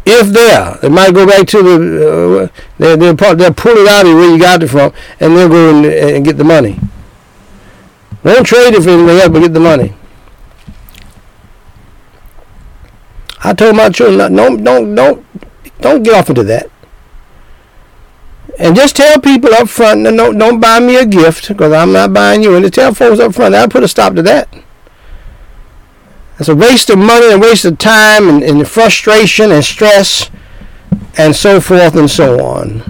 If 0.04 0.28
there, 0.28 0.78
they 0.80 0.88
might 0.88 1.14
go 1.14 1.26
back 1.26 1.46
to 1.48 1.62
the, 1.62 2.48
uh, 2.50 2.60
they, 2.78 2.96
they'll, 2.96 3.36
they'll 3.36 3.54
pull 3.54 3.76
it 3.76 3.86
out 3.86 4.06
of 4.06 4.14
where 4.14 4.30
you 4.30 4.38
got 4.40 4.62
it 4.62 4.68
from, 4.68 4.92
and 5.20 5.36
they'll 5.36 5.48
go 5.48 5.70
and, 5.70 5.86
and 5.86 6.24
get 6.24 6.36
the 6.36 6.44
money. 6.44 6.80
Don't 8.24 8.44
trade 8.44 8.74
it 8.74 8.82
for 8.82 8.90
anything 8.90 9.08
else, 9.08 9.28
but 9.28 9.40
get 9.40 9.54
the 9.54 9.60
money. 9.60 9.94
I 13.42 13.54
told 13.54 13.76
my 13.76 13.90
children, 13.90 14.34
don't, 14.34 14.64
don't, 14.64 14.94
don't, 14.94 15.26
don't 15.80 16.02
get 16.02 16.14
off 16.14 16.28
into 16.28 16.44
that. 16.44 16.70
And 18.58 18.76
just 18.76 18.96
tell 18.96 19.18
people 19.20 19.54
up 19.54 19.68
front, 19.68 20.02
no, 20.02 20.32
don't 20.32 20.60
buy 20.60 20.80
me 20.80 20.96
a 20.96 21.06
gift 21.06 21.48
because 21.48 21.72
I'm 21.72 21.92
not 21.92 22.12
buying 22.12 22.42
you. 22.42 22.54
And 22.54 22.64
to 22.64 22.70
tell 22.70 22.92
folks 22.92 23.20
up 23.20 23.34
front, 23.34 23.54
I'll 23.54 23.68
put 23.68 23.82
a 23.82 23.88
stop 23.88 24.14
to 24.14 24.22
that. 24.22 24.48
It's 26.40 26.48
a 26.48 26.56
waste 26.56 26.88
of 26.88 26.98
money 26.98 27.30
and 27.30 27.42
waste 27.42 27.66
of 27.66 27.76
time 27.76 28.26
and, 28.26 28.42
and 28.42 28.66
frustration 28.66 29.52
and 29.52 29.62
stress 29.62 30.30
and 31.18 31.36
so 31.36 31.60
forth 31.60 31.94
and 31.94 32.10
so 32.10 32.42
on. 32.42 32.80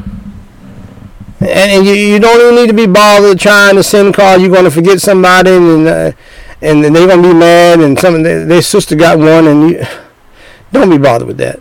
And, 1.40 1.50
and 1.50 1.84
you, 1.84 1.94
you 1.94 2.20
don't 2.20 2.40
even 2.40 2.54
need 2.54 2.68
to 2.68 2.72
be 2.72 2.86
bothered 2.86 3.40
trying 3.40 3.74
to 3.74 3.82
send 3.82 4.14
cards. 4.14 4.40
You're 4.40 4.52
going 4.52 4.66
to 4.66 4.70
forget 4.70 5.00
somebody 5.00 5.50
and 5.50 5.88
uh, 5.88 6.12
and 6.62 6.84
they're 6.84 7.08
going 7.08 7.22
to 7.22 7.28
be 7.28 7.34
mad 7.34 7.80
and 7.80 7.98
some 7.98 8.22
their, 8.22 8.46
their 8.46 8.62
sister 8.62 8.94
got 8.94 9.18
one 9.18 9.48
and 9.48 9.70
you 9.70 9.84
don't 10.72 10.88
be 10.88 10.98
bothered 10.98 11.26
with 11.26 11.38
that. 11.38 11.58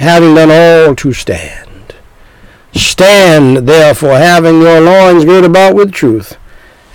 Having 0.00 0.34
done 0.34 0.50
all 0.50 0.96
to 0.96 1.12
stand. 1.12 1.94
Stand 2.72 3.68
therefore 3.68 4.18
having 4.18 4.60
your 4.62 4.80
loins 4.80 5.24
girt 5.24 5.44
about 5.44 5.76
with 5.76 5.92
truth 5.92 6.36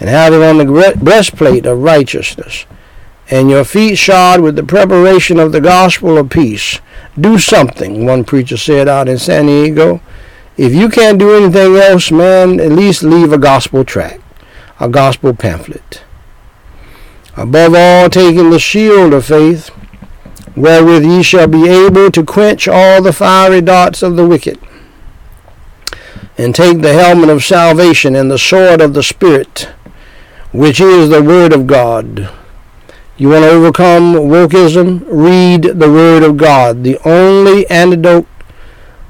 and 0.02 0.10
having 0.10 0.42
on 0.42 0.58
the 0.58 0.96
breastplate 1.00 1.68
of 1.68 1.78
righteousness, 1.78 2.66
and 3.30 3.52
your 3.52 3.64
feet 3.64 4.00
shod 4.00 4.42
with 4.42 4.56
the 4.56 4.64
preparation 4.64 5.40
of 5.40 5.52
the 5.52 5.62
gospel 5.62 6.18
of 6.18 6.32
peace. 6.32 6.80
Do 7.20 7.38
something, 7.38 8.04
one 8.08 8.24
preacher 8.24 8.58
said 8.58 8.88
out 8.88 9.08
in 9.08 9.20
San 9.20 9.46
Diego. 9.46 10.02
If 10.58 10.74
you 10.74 10.90
can't 10.90 11.20
do 11.20 11.36
anything 11.36 11.76
else, 11.76 12.10
man, 12.10 12.60
at 12.60 12.72
least 12.72 13.04
leave 13.04 13.32
a 13.32 13.38
gospel 13.38 13.86
tract, 13.86 14.24
a 14.80 14.90
gospel 14.90 15.36
pamphlet. 15.36 16.02
Above 17.38 17.76
all, 17.76 18.10
taking 18.10 18.50
the 18.50 18.58
shield 18.58 19.14
of 19.14 19.26
faith, 19.26 19.70
wherewith 20.56 21.06
ye 21.06 21.22
shall 21.22 21.48
be 21.48 21.70
able 21.70 22.10
to 22.10 22.26
quench 22.26 22.68
all 22.68 23.04
the 23.04 23.14
fiery 23.14 23.62
darts 23.62 24.02
of 24.02 24.16
the 24.16 24.28
wicked, 24.28 24.60
and 26.40 26.56
take 26.56 26.82
the 26.82 26.94
helmet 26.94 27.30
of 27.30 27.44
salvation 27.44 28.16
and 28.16 28.32
the 28.32 28.40
sword 28.40 28.82
of 28.82 28.96
the 28.96 29.04
Spirit, 29.04 29.70
which 30.52 30.80
is 30.82 31.10
the 31.10 31.24
Word 31.24 31.54
of 31.54 31.68
God. 31.68 32.30
You 33.18 33.30
want 33.30 33.44
to 33.44 33.52
overcome 33.52 34.14
wokeism? 34.16 35.06
Read 35.08 35.64
the 35.80 35.92
Word 35.92 36.24
of 36.24 36.38
God. 36.38 36.84
The 36.84 36.98
only 37.08 37.70
antidote 37.70 38.28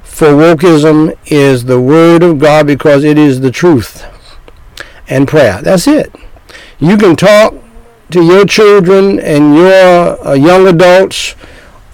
for 0.02 0.28
wokeism 0.28 1.16
is 1.26 1.64
the 1.64 1.80
Word 1.80 2.22
of 2.22 2.38
God 2.38 2.66
because 2.66 3.04
it 3.04 3.18
is 3.18 3.40
the 3.40 3.50
truth 3.50 4.04
and 5.08 5.26
prayer. 5.26 5.60
That's 5.62 5.86
it. 5.88 6.14
You 6.78 6.96
can 6.96 7.16
talk 7.16 7.54
to 8.10 8.22
your 8.22 8.44
children 8.44 9.18
and 9.18 9.56
your 9.56 10.26
uh, 10.26 10.34
young 10.34 10.68
adults 10.68 11.34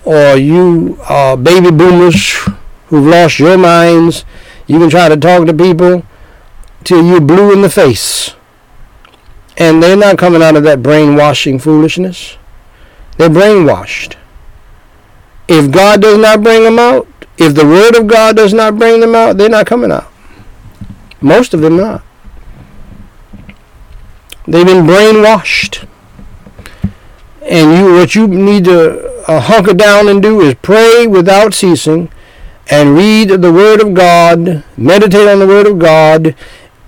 or 0.04 0.36
you 0.36 0.98
uh, 1.08 1.36
baby 1.36 1.70
boomers 1.70 2.32
who've 2.88 3.06
lost 3.06 3.38
your 3.38 3.56
minds. 3.56 4.24
You 4.66 4.78
can 4.78 4.90
try 4.90 5.08
to 5.08 5.16
talk 5.16 5.46
to 5.46 5.54
people 5.54 6.04
till 6.84 7.04
you're 7.04 7.20
blue 7.20 7.52
in 7.52 7.62
the 7.62 7.70
face. 7.70 8.34
And 9.58 9.82
they're 9.82 9.96
not 9.96 10.18
coming 10.18 10.40
out 10.40 10.56
of 10.56 10.62
that 10.62 10.82
brainwashing 10.82 11.58
foolishness. 11.58 12.38
They're 13.18 13.28
brainwashed. 13.28 14.14
If 15.48 15.70
God 15.72 16.00
does 16.00 16.18
not 16.18 16.42
bring 16.42 16.62
them 16.62 16.78
out, 16.78 17.08
if 17.36 17.54
the 17.54 17.66
Word 17.66 17.96
of 17.96 18.06
God 18.06 18.36
does 18.36 18.54
not 18.54 18.78
bring 18.78 19.00
them 19.00 19.14
out, 19.14 19.36
they're 19.36 19.48
not 19.48 19.66
coming 19.66 19.90
out. 19.90 20.10
Most 21.20 21.52
of 21.52 21.60
them 21.60 21.76
not. 21.76 22.02
They've 24.46 24.64
been 24.64 24.86
brainwashed. 24.86 25.88
And 27.42 27.78
you, 27.78 27.94
what 27.94 28.14
you 28.14 28.28
need 28.28 28.64
to 28.64 29.22
uh, 29.26 29.40
hunker 29.40 29.74
down 29.74 30.08
and 30.08 30.22
do 30.22 30.40
is 30.40 30.54
pray 30.62 31.06
without 31.06 31.52
ceasing 31.52 32.10
and 32.70 32.94
read 32.94 33.30
the 33.30 33.52
Word 33.52 33.80
of 33.80 33.94
God, 33.94 34.62
meditate 34.76 35.28
on 35.28 35.38
the 35.38 35.46
Word 35.46 35.66
of 35.66 35.78
God, 35.78 36.34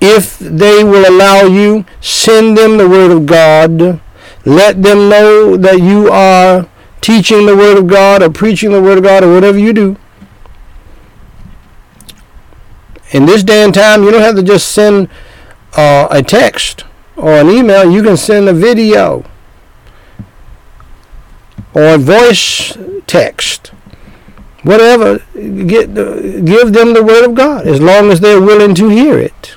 if 0.01 0.39
they 0.39 0.83
will 0.83 1.09
allow 1.09 1.43
you, 1.43 1.85
send 2.01 2.57
them 2.57 2.79
the 2.79 2.89
Word 2.89 3.11
of 3.11 3.27
God. 3.27 4.01
Let 4.47 4.83
them 4.83 5.11
know 5.11 5.57
that 5.59 5.81
you 5.81 6.11
are 6.11 6.67
teaching 7.03 7.45
the 7.47 7.57
Word 7.57 7.77
of 7.77 7.87
God 7.87 8.23
or 8.23 8.31
preaching 8.31 8.73
the 8.73 8.81
Word 8.81 8.99
of 8.99 9.05
God 9.05 9.23
or 9.23 9.35
whatever 9.35 9.59
you 9.59 9.73
do. 9.73 9.97
In 13.11 13.27
this 13.27 13.43
day 13.43 13.63
and 13.63 13.75
time, 13.75 14.03
you 14.03 14.11
don't 14.11 14.23
have 14.23 14.37
to 14.37 14.43
just 14.43 14.69
send 14.73 15.09
uh, 15.77 16.09
a 16.11 16.23
text 16.23 16.85
or 17.17 17.33
an 17.33 17.51
email. 17.51 17.91
You 17.91 18.03
can 18.03 18.17
send 18.17 18.49
a 18.49 18.55
video 18.55 19.25
or 21.75 21.95
a 21.95 21.99
voice 21.99 22.79
text. 23.07 23.69
Whatever. 24.63 25.19
Get, 25.35 25.95
give 25.95 26.73
them 26.73 26.95
the 26.95 27.03
Word 27.05 27.27
of 27.27 27.35
God 27.35 27.67
as 27.67 27.83
long 27.83 28.11
as 28.11 28.21
they're 28.21 28.41
willing 28.41 28.75
to 28.77 28.89
hear 28.89 29.19
it 29.19 29.57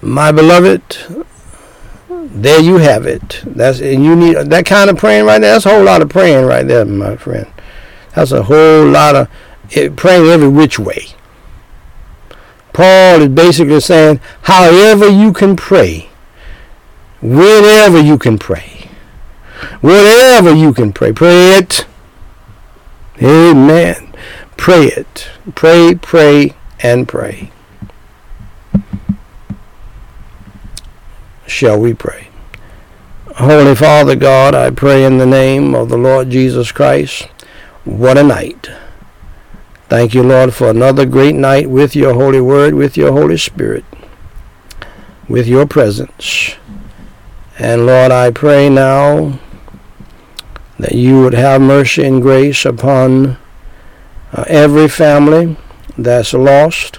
My 0.00 0.30
beloved, 0.32 0.82
there 2.08 2.60
you 2.60 2.78
have 2.78 3.06
it. 3.06 3.42
That's 3.44 3.80
and 3.80 4.04
you 4.04 4.14
need 4.14 4.36
that 4.36 4.66
kind 4.66 4.90
of 4.90 4.96
praying 4.96 5.26
right 5.26 5.40
there. 5.40 5.54
That's 5.54 5.66
a 5.66 5.70
whole 5.70 5.84
lot 5.84 6.02
of 6.02 6.08
praying 6.08 6.46
right 6.46 6.66
there, 6.66 6.84
my 6.84 7.16
friend. 7.16 7.46
That's 8.14 8.32
a 8.32 8.44
whole 8.44 8.86
lot 8.86 9.16
of 9.16 9.28
it, 9.70 9.96
praying 9.96 10.26
every 10.26 10.48
which 10.48 10.78
way. 10.78 11.08
Paul 12.72 13.22
is 13.22 13.28
basically 13.28 13.80
saying, 13.80 14.20
however 14.42 15.08
you 15.08 15.32
can 15.32 15.56
pray, 15.56 16.08
whenever 17.20 18.00
you 18.00 18.18
can 18.18 18.38
pray, 18.38 18.88
whatever 19.80 20.54
you 20.54 20.72
can 20.72 20.92
pray, 20.92 21.12
pray 21.12 21.56
it. 21.56 21.86
Amen. 23.20 24.14
Pray 24.56 24.84
it. 24.84 25.28
Pray, 25.56 25.94
pray, 26.00 26.54
and 26.80 27.08
pray. 27.08 27.50
Shall 31.48 31.80
we 31.80 31.94
pray? 31.94 32.28
Holy 33.36 33.74
Father 33.74 34.14
God, 34.14 34.54
I 34.54 34.70
pray 34.70 35.02
in 35.02 35.16
the 35.16 35.24
name 35.24 35.74
of 35.74 35.88
the 35.88 35.96
Lord 35.96 36.28
Jesus 36.28 36.72
Christ. 36.72 37.22
What 37.86 38.18
a 38.18 38.22
night. 38.22 38.68
Thank 39.88 40.12
you, 40.12 40.22
Lord, 40.22 40.52
for 40.52 40.68
another 40.68 41.06
great 41.06 41.34
night 41.34 41.70
with 41.70 41.96
your 41.96 42.12
Holy 42.12 42.40
Word, 42.40 42.74
with 42.74 42.98
your 42.98 43.12
Holy 43.12 43.38
Spirit, 43.38 43.86
with 45.26 45.46
your 45.46 45.66
presence. 45.66 46.56
And 47.58 47.86
Lord, 47.86 48.12
I 48.12 48.30
pray 48.30 48.68
now 48.68 49.40
that 50.78 50.92
you 50.92 51.22
would 51.22 51.32
have 51.32 51.62
mercy 51.62 52.04
and 52.04 52.20
grace 52.20 52.66
upon 52.66 53.38
uh, 54.34 54.44
every 54.48 54.86
family 54.86 55.56
that's 55.96 56.34
lost. 56.34 56.98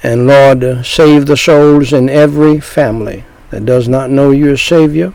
And 0.00 0.28
Lord, 0.28 0.86
save 0.86 1.26
the 1.26 1.36
souls 1.36 1.92
in 1.92 2.08
every 2.08 2.60
family 2.60 3.24
that 3.52 3.66
does 3.66 3.86
not 3.86 4.10
know 4.10 4.30
you 4.30 4.50
as 4.50 4.62
Savior, 4.62 5.12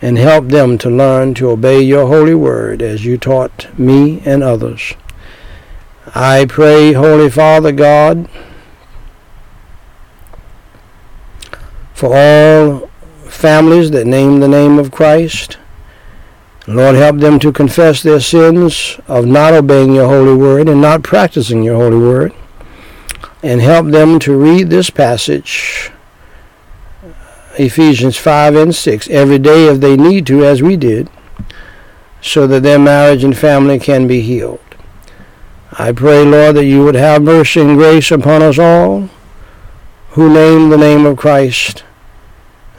and 0.00 0.16
help 0.16 0.46
them 0.46 0.78
to 0.78 0.88
learn 0.88 1.34
to 1.34 1.50
obey 1.50 1.80
your 1.82 2.06
holy 2.06 2.34
word 2.34 2.80
as 2.80 3.04
you 3.04 3.18
taught 3.18 3.68
me 3.78 4.22
and 4.24 4.42
others. 4.42 4.94
I 6.14 6.46
pray, 6.46 6.94
Holy 6.94 7.28
Father 7.28 7.70
God, 7.70 8.30
for 11.92 12.16
all 12.16 12.88
families 13.26 13.90
that 13.90 14.06
name 14.06 14.40
the 14.40 14.48
name 14.48 14.78
of 14.78 14.90
Christ. 14.90 15.58
Lord, 16.66 16.94
help 16.94 17.18
them 17.18 17.38
to 17.40 17.52
confess 17.52 18.02
their 18.02 18.20
sins 18.20 18.98
of 19.06 19.26
not 19.26 19.52
obeying 19.52 19.94
your 19.94 20.08
holy 20.08 20.34
word 20.34 20.66
and 20.66 20.80
not 20.80 21.02
practicing 21.02 21.62
your 21.62 21.76
holy 21.76 21.98
word. 21.98 22.32
And 23.42 23.60
help 23.60 23.88
them 23.88 24.18
to 24.20 24.36
read 24.36 24.70
this 24.70 24.90
passage 24.90 25.92
Ephesians 27.58 28.16
5 28.16 28.54
and 28.54 28.74
6 28.74 29.08
every 29.10 29.38
day 29.38 29.66
if 29.66 29.80
they 29.80 29.96
need 29.96 30.26
to, 30.26 30.44
as 30.44 30.62
we 30.62 30.76
did, 30.76 31.10
so 32.22 32.46
that 32.46 32.62
their 32.62 32.78
marriage 32.78 33.24
and 33.24 33.36
family 33.36 33.78
can 33.78 34.06
be 34.06 34.20
healed. 34.20 34.60
I 35.72 35.92
pray, 35.92 36.24
Lord, 36.24 36.56
that 36.56 36.64
you 36.64 36.84
would 36.84 36.94
have 36.94 37.22
mercy 37.22 37.60
and 37.60 37.76
grace 37.76 38.10
upon 38.10 38.42
us 38.42 38.58
all 38.58 39.08
who 40.10 40.32
name 40.32 40.70
the 40.70 40.78
name 40.78 41.04
of 41.04 41.16
Christ. 41.16 41.84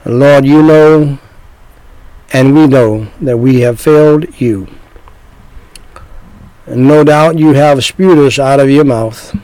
Lord, 0.04 0.44
you 0.44 0.62
know 0.62 1.18
and 2.32 2.54
we 2.54 2.66
know 2.66 3.08
that 3.20 3.38
we 3.38 3.60
have 3.60 3.80
failed 3.80 4.40
you. 4.40 4.68
And 6.66 6.86
no 6.86 7.02
doubt 7.02 7.38
you 7.38 7.54
have 7.54 7.84
spewed 7.84 8.18
us 8.18 8.38
out 8.38 8.60
of 8.60 8.70
your 8.70 8.84
mouth. 8.84 9.34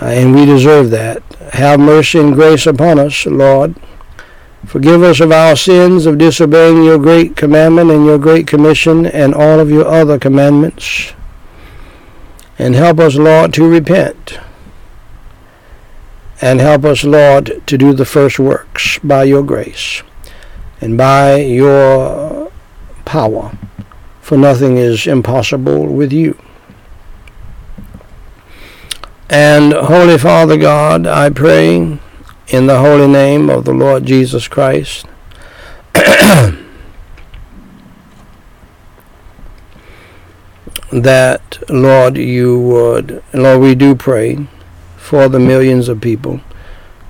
Uh, 0.00 0.06
and 0.06 0.34
we 0.34 0.44
deserve 0.44 0.90
that. 0.90 1.22
Have 1.54 1.78
mercy 1.78 2.18
and 2.18 2.34
grace 2.34 2.66
upon 2.66 2.98
us, 2.98 3.26
Lord. 3.26 3.76
Forgive 4.66 5.04
us 5.04 5.20
of 5.20 5.30
our 5.30 5.54
sins 5.54 6.04
of 6.04 6.18
disobeying 6.18 6.82
your 6.82 6.98
great 6.98 7.36
commandment 7.36 7.92
and 7.92 8.04
your 8.04 8.18
great 8.18 8.48
commission 8.48 9.06
and 9.06 9.32
all 9.32 9.60
of 9.60 9.70
your 9.70 9.86
other 9.86 10.18
commandments. 10.18 11.12
And 12.58 12.74
help 12.74 12.98
us, 12.98 13.14
Lord, 13.14 13.54
to 13.54 13.70
repent. 13.70 14.40
And 16.40 16.58
help 16.58 16.84
us, 16.84 17.04
Lord, 17.04 17.62
to 17.68 17.78
do 17.78 17.92
the 17.92 18.04
first 18.04 18.40
works 18.40 18.98
by 18.98 19.22
your 19.22 19.44
grace 19.44 20.02
and 20.80 20.98
by 20.98 21.36
your 21.36 22.50
power. 23.04 23.56
For 24.20 24.36
nothing 24.36 24.76
is 24.76 25.06
impossible 25.06 25.86
with 25.86 26.12
you. 26.12 26.36
And 29.30 29.72
Holy 29.72 30.18
Father 30.18 30.58
God, 30.58 31.06
I 31.06 31.30
pray 31.30 31.98
in 32.48 32.66
the 32.66 32.78
holy 32.78 33.08
name 33.08 33.48
of 33.48 33.64
the 33.64 33.72
Lord 33.72 34.04
Jesus 34.04 34.48
Christ. 34.48 35.06
that, 40.92 41.62
Lord, 41.70 42.18
you 42.18 42.60
would, 42.60 43.22
Lord, 43.32 43.60
we 43.60 43.74
do 43.74 43.94
pray 43.94 44.46
for 44.96 45.28
the 45.28 45.40
millions 45.40 45.88
of 45.88 46.02
people 46.02 46.40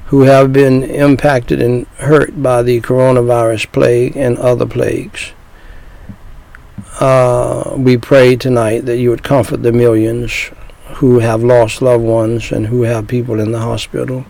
who 0.07 0.23
have 0.23 0.53
been 0.53 0.85
impacted 0.85 1.61
and 1.61 1.87
hurt 1.99 2.41
by 2.41 2.63
the 2.63 2.81
coronavirus 2.81 3.73
plague 3.73 4.17
and 4.17 4.39
other 4.39 4.67
plagues. 4.67 5.33
Uh, 7.01 7.75
we 7.77 7.97
pray 7.97 8.37
tonight 8.37 8.85
that 8.87 8.99
you 8.99 9.11
would 9.11 9.25
comfort 9.25 9.65
the 9.65 9.73
millions 9.73 10.53
who 10.97 11.19
have 11.19 11.43
lost 11.43 11.83
loved 11.83 12.05
ones 12.05 12.53
and 12.53 12.67
who 12.67 12.83
have 12.83 13.09
people 13.09 13.41
in 13.41 13.53
the 13.53 13.61
hospital 13.61 14.25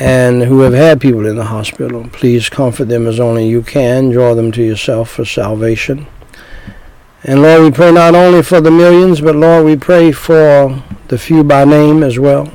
and 0.00 0.42
who 0.42 0.60
have 0.60 0.74
had 0.74 1.00
people 1.00 1.26
in 1.26 1.36
the 1.36 1.44
hospital. 1.44 2.08
Please 2.12 2.48
comfort 2.48 2.86
them 2.86 3.06
as 3.06 3.18
only 3.18 3.48
you 3.48 3.62
can. 3.62 4.10
Draw 4.10 4.34
them 4.34 4.52
to 4.52 4.62
yourself 4.62 5.10
for 5.10 5.24
salvation. 5.24 6.06
And 7.24 7.42
Lord, 7.42 7.62
we 7.62 7.70
pray 7.70 7.92
not 7.92 8.14
only 8.14 8.42
for 8.42 8.60
the 8.60 8.70
millions, 8.70 9.20
but 9.20 9.34
Lord, 9.34 9.64
we 9.64 9.76
pray 9.76 10.12
for 10.12 10.82
the 11.08 11.18
few 11.18 11.42
by 11.42 11.64
name 11.64 12.02
as 12.02 12.18
well. 12.18 12.52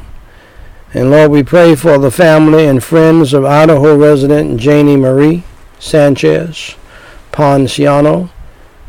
And 0.93 1.11
Lord, 1.11 1.31
we 1.31 1.43
pray 1.43 1.75
for 1.75 1.97
the 1.97 2.11
family 2.11 2.65
and 2.65 2.83
friends 2.83 3.33
of 3.33 3.43
Idaho 3.43 3.97
resident 3.97 4.59
Janie 4.59 4.95
Marie 4.95 5.43
Sanchez 5.79 6.75
Ponciano. 7.31 8.29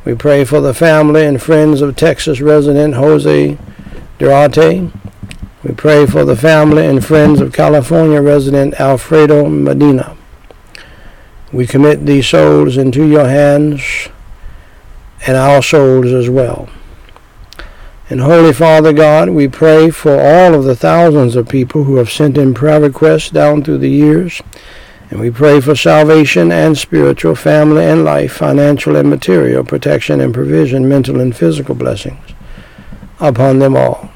We 0.04 0.14
pray 0.14 0.44
for 0.44 0.60
the 0.60 0.74
family 0.74 1.26
and 1.26 1.42
friends 1.42 1.80
of 1.80 1.96
Texas 1.96 2.40
resident 2.40 2.94
Jose 2.94 3.58
We 4.24 5.74
pray 5.74 6.06
for 6.06 6.24
the 6.24 6.34
family 6.34 6.86
and 6.86 7.04
friends 7.04 7.40
of 7.40 7.52
California 7.52 8.22
resident 8.22 8.80
Alfredo 8.80 9.50
Medina. 9.50 10.16
We 11.52 11.66
commit 11.66 12.06
these 12.06 12.26
souls 12.28 12.78
into 12.78 13.06
your 13.06 13.28
hands 13.28 14.08
and 15.26 15.36
our 15.36 15.62
souls 15.62 16.06
as 16.06 16.30
well. 16.30 16.70
And 18.08 18.20
Holy 18.22 18.54
Father 18.54 18.94
God, 18.94 19.28
we 19.28 19.46
pray 19.46 19.90
for 19.90 20.18
all 20.18 20.54
of 20.54 20.64
the 20.64 20.76
thousands 20.76 21.36
of 21.36 21.48
people 21.48 21.84
who 21.84 21.96
have 21.96 22.10
sent 22.10 22.38
in 22.38 22.54
prayer 22.54 22.80
requests 22.80 23.28
down 23.28 23.62
through 23.62 23.78
the 23.78 23.90
years. 23.90 24.40
And 25.10 25.20
we 25.20 25.30
pray 25.30 25.60
for 25.60 25.76
salvation 25.76 26.50
and 26.50 26.78
spiritual, 26.78 27.34
family 27.34 27.84
and 27.84 28.04
life, 28.04 28.32
financial 28.32 28.96
and 28.96 29.10
material, 29.10 29.64
protection 29.64 30.20
and 30.22 30.32
provision, 30.32 30.88
mental 30.88 31.20
and 31.20 31.36
physical 31.36 31.74
blessings 31.74 32.34
upon 33.20 33.58
them 33.58 33.76
all. 33.76 34.10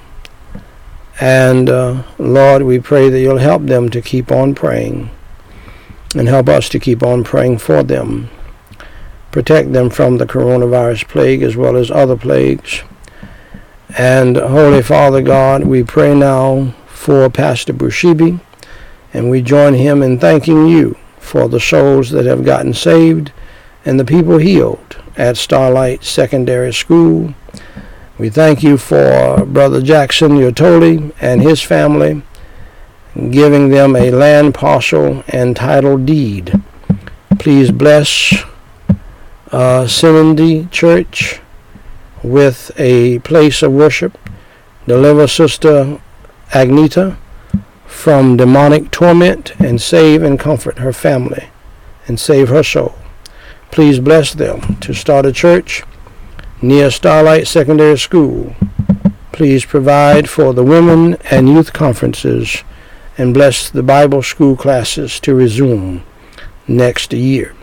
And 1.21 1.69
uh, 1.69 2.03
Lord, 2.19 2.63
we 2.63 2.79
pray 2.79 3.09
that 3.09 3.21
you'll 3.21 3.39
help 3.39 3.63
them 3.63 3.89
to 3.91 4.01
keep 4.01 4.31
on 4.31 4.55
praying 4.55 5.11
and 6.15 6.29
help 6.29 6.49
us 6.49 6.69
to 6.71 6.79
keep 6.79 7.03
on 7.03 7.25
praying 7.25 7.59
for 7.59 7.83
them. 7.83 8.31
Protect 9.31 9.73
them 9.73 9.91
from 9.91 10.19
the 10.19 10.27
coronavirus 10.27 11.09
plague 11.09 11.43
as 11.43 11.57
well 11.57 11.77
as 11.77 11.91
other 11.91 12.17
plagues. 12.17 12.83
And 13.97 14.37
Holy 14.37 14.83
Father 14.83 15.23
God, 15.23 15.65
we 15.65 15.83
pray 15.83 16.15
now 16.15 16.75
for 16.87 17.29
Pastor 17.31 17.73
Bushibi, 17.73 18.41
and 19.13 19.31
we 19.31 19.43
join 19.43 19.75
him 19.75 20.03
in 20.03 20.19
thanking 20.19 20.67
you 20.69 20.97
for 21.19 21.49
the 21.49 21.61
souls 21.61 22.11
that 22.11 22.27
have 22.27 22.45
gotten 22.45 22.75
saved 22.75 23.33
and 23.85 23.99
the 23.99 24.05
people 24.05 24.39
healed 24.39 24.99
at 25.17 25.37
Starlight 25.37 26.05
Secondary 26.05 26.73
School 26.73 27.35
we 28.19 28.29
thank 28.29 28.65
you 28.65 28.77
for 28.77 29.45
Brother 29.47 29.81
Jackson 29.81 30.33
Yotoli 30.33 31.15
and 31.21 31.41
his 31.41 31.63
family, 31.63 32.23
giving 33.31 33.69
them 33.69 33.95
a 33.95 34.11
land 34.11 34.55
parcel 34.55 35.23
and 35.29 35.55
title 35.55 35.97
deed. 35.97 36.61
Please 37.39 37.71
bless 37.71 38.43
uh, 39.53 39.85
Synody 39.85 40.69
Church 40.73 41.41
with 42.25 42.73
a 42.77 43.21
place 43.21 43.63
of 43.63 43.73
worship. 43.73 44.19
Deliver 44.89 45.29
Sister 45.29 46.01
Agnita 46.51 47.17
from 47.87 48.37
demonic 48.37 48.91
torment 48.91 49.53
and 49.61 49.81
save 49.81 50.25
and 50.25 50.41
comfort 50.41 50.79
her 50.79 50.93
family 50.93 51.51
and 52.09 52.19
save 52.19 52.49
her 52.49 52.65
soul. 52.65 52.97
Please 53.71 54.01
bless 54.01 54.33
them 54.33 54.77
to 54.81 54.93
start 54.93 55.25
a 55.25 55.33
church 55.33 55.85
near 56.61 56.91
Starlight 56.91 57.47
Secondary 57.47 57.97
School. 57.99 58.55
Please 59.33 59.65
provide 59.65 60.29
for 60.29 60.53
the 60.53 60.65
women 60.65 61.17
and 61.31 61.49
youth 61.49 61.73
conferences 61.73 62.65
and 63.17 63.33
bless 63.33 63.71
the 63.71 63.83
Bible 63.83 64.23
school 64.23 64.57
classes 64.57 65.21
to 65.21 65.35
resume 65.35 66.03
next 66.67 67.13
year. 67.13 67.55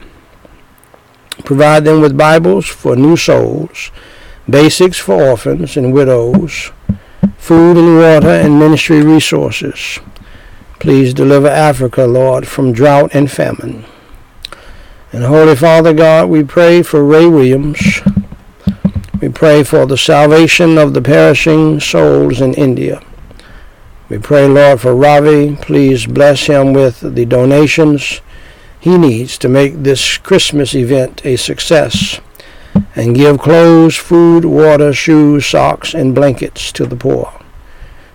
Provide 1.43 1.83
them 1.83 1.99
with 1.99 2.17
Bibles 2.17 2.65
for 2.65 2.95
new 2.95 3.17
souls, 3.17 3.91
basics 4.49 4.97
for 4.97 5.21
orphans 5.21 5.75
and 5.75 5.93
widows, 5.93 6.71
food 7.37 7.77
and 7.77 7.97
water 7.97 8.29
and 8.29 8.57
ministry 8.57 9.01
resources. 9.01 9.99
Please 10.79 11.13
deliver 11.13 11.47
Africa, 11.47 12.05
Lord, 12.05 12.47
from 12.47 12.71
drought 12.71 13.13
and 13.13 13.29
famine. 13.29 13.85
And 15.11 15.23
Holy 15.23 15.55
Father 15.55 15.93
God, 15.93 16.29
we 16.29 16.43
pray 16.43 16.81
for 16.81 17.03
Ray 17.03 17.25
Williams. 17.25 18.01
We 19.25 19.31
pray 19.31 19.63
for 19.63 19.87
the 19.87 19.97
salvation 19.97 20.77
of 20.77 20.93
the 20.93 21.01
perishing 21.01 21.79
souls 21.79 22.41
in 22.41 22.53
India. 22.53 23.01
We 24.07 24.19
pray, 24.19 24.47
Lord, 24.47 24.81
for 24.81 24.95
Ravi. 24.95 25.55
Please 25.55 26.05
bless 26.05 26.45
him 26.45 26.73
with 26.73 26.99
the 26.99 27.25
donations 27.25 28.21
he 28.79 28.99
needs 28.99 29.39
to 29.39 29.49
make 29.49 29.81
this 29.81 30.19
Christmas 30.19 30.75
event 30.75 31.25
a 31.25 31.37
success 31.37 32.21
and 32.95 33.15
give 33.15 33.39
clothes, 33.39 33.95
food, 33.95 34.45
water, 34.45 34.93
shoes, 34.93 35.47
socks, 35.47 35.95
and 35.95 36.13
blankets 36.13 36.71
to 36.73 36.85
the 36.85 36.95
poor 36.95 37.33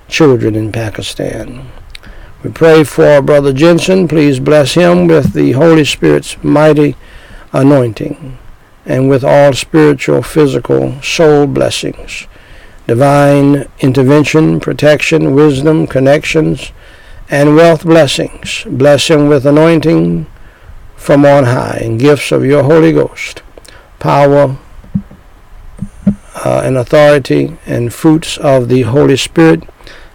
children 0.06 0.54
in 0.54 0.70
Pakistan. 0.70 1.72
We 2.44 2.52
pray 2.52 2.84
for 2.84 3.20
Brother 3.20 3.52
Jensen. 3.52 4.06
Please 4.06 4.38
bless 4.38 4.74
him 4.74 5.08
with 5.08 5.32
the 5.32 5.52
Holy 5.52 5.84
Spirit's 5.84 6.40
mighty 6.44 6.94
anointing 7.52 8.38
and 8.91 9.09
with 9.09 9.22
all 9.22 9.53
spiritual, 9.53 10.20
physical, 10.20 11.01
soul 11.01 11.47
blessings, 11.47 12.26
divine 12.88 13.64
intervention, 13.78 14.59
protection, 14.59 15.32
wisdom, 15.32 15.86
connections, 15.86 16.72
and 17.28 17.55
wealth 17.55 17.84
blessings. 17.84 18.64
Bless 18.68 19.07
him 19.07 19.28
with 19.28 19.47
anointing, 19.47 20.26
from 20.97 21.24
on 21.24 21.45
high 21.45 21.78
and 21.80 22.01
gifts 22.01 22.32
of 22.32 22.45
your 22.45 22.64
Holy 22.64 22.93
Ghost, 22.93 23.45
power 24.01 24.59
uh, 26.45 26.62
and 26.64 26.76
authority 26.76 27.57
and 27.66 27.95
fruits 27.95 28.38
of 28.38 28.68
the 28.68 28.82
Holy 28.82 29.16
Spirit. 29.16 29.62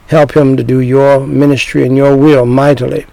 Help 0.08 0.36
him 0.36 0.58
to 0.58 0.64
do 0.64 0.82
your 0.82 1.26
ministry 1.26 1.86
and 1.86 1.96
your 1.96 2.18
will 2.18 2.46
mightily 2.46 3.06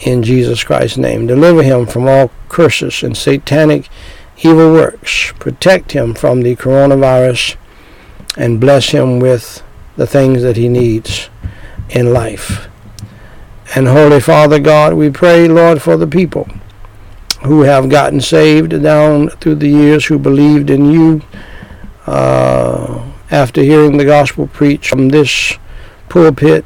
in 0.00 0.24
Jesus 0.24 0.64
Christ's 0.64 0.98
name. 0.98 1.28
Deliver 1.28 1.62
him 1.62 1.86
from 1.86 2.08
all 2.08 2.32
curses 2.48 3.04
and 3.04 3.16
satanic 3.16 3.88
evil 4.44 4.72
works. 4.72 5.32
Protect 5.38 5.92
him 5.92 6.14
from 6.14 6.42
the 6.42 6.56
coronavirus 6.56 7.56
and 8.36 8.60
bless 8.60 8.90
him 8.90 9.18
with 9.18 9.62
the 9.96 10.06
things 10.06 10.42
that 10.42 10.56
he 10.56 10.68
needs 10.68 11.28
in 11.90 12.12
life. 12.12 12.68
And 13.74 13.88
Holy 13.88 14.20
Father 14.20 14.58
God, 14.58 14.94
we 14.94 15.10
pray, 15.10 15.48
Lord, 15.48 15.80
for 15.80 15.96
the 15.96 16.06
people 16.06 16.48
who 17.44 17.62
have 17.62 17.88
gotten 17.88 18.20
saved 18.20 18.82
down 18.82 19.28
through 19.28 19.56
the 19.56 19.68
years, 19.68 20.06
who 20.06 20.18
believed 20.18 20.70
in 20.70 20.90
you 20.90 21.22
uh, 22.06 23.10
after 23.30 23.62
hearing 23.62 23.96
the 23.96 24.04
gospel 24.04 24.46
preached 24.46 24.90
from 24.90 25.08
this 25.08 25.56
pulpit. 26.08 26.64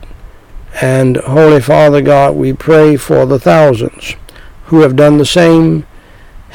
And 0.82 1.16
Holy 1.16 1.60
Father 1.60 2.02
God, 2.02 2.36
we 2.36 2.52
pray 2.52 2.96
for 2.96 3.24
the 3.24 3.38
thousands 3.38 4.16
who 4.66 4.80
have 4.80 4.96
done 4.96 5.18
the 5.18 5.26
same. 5.26 5.86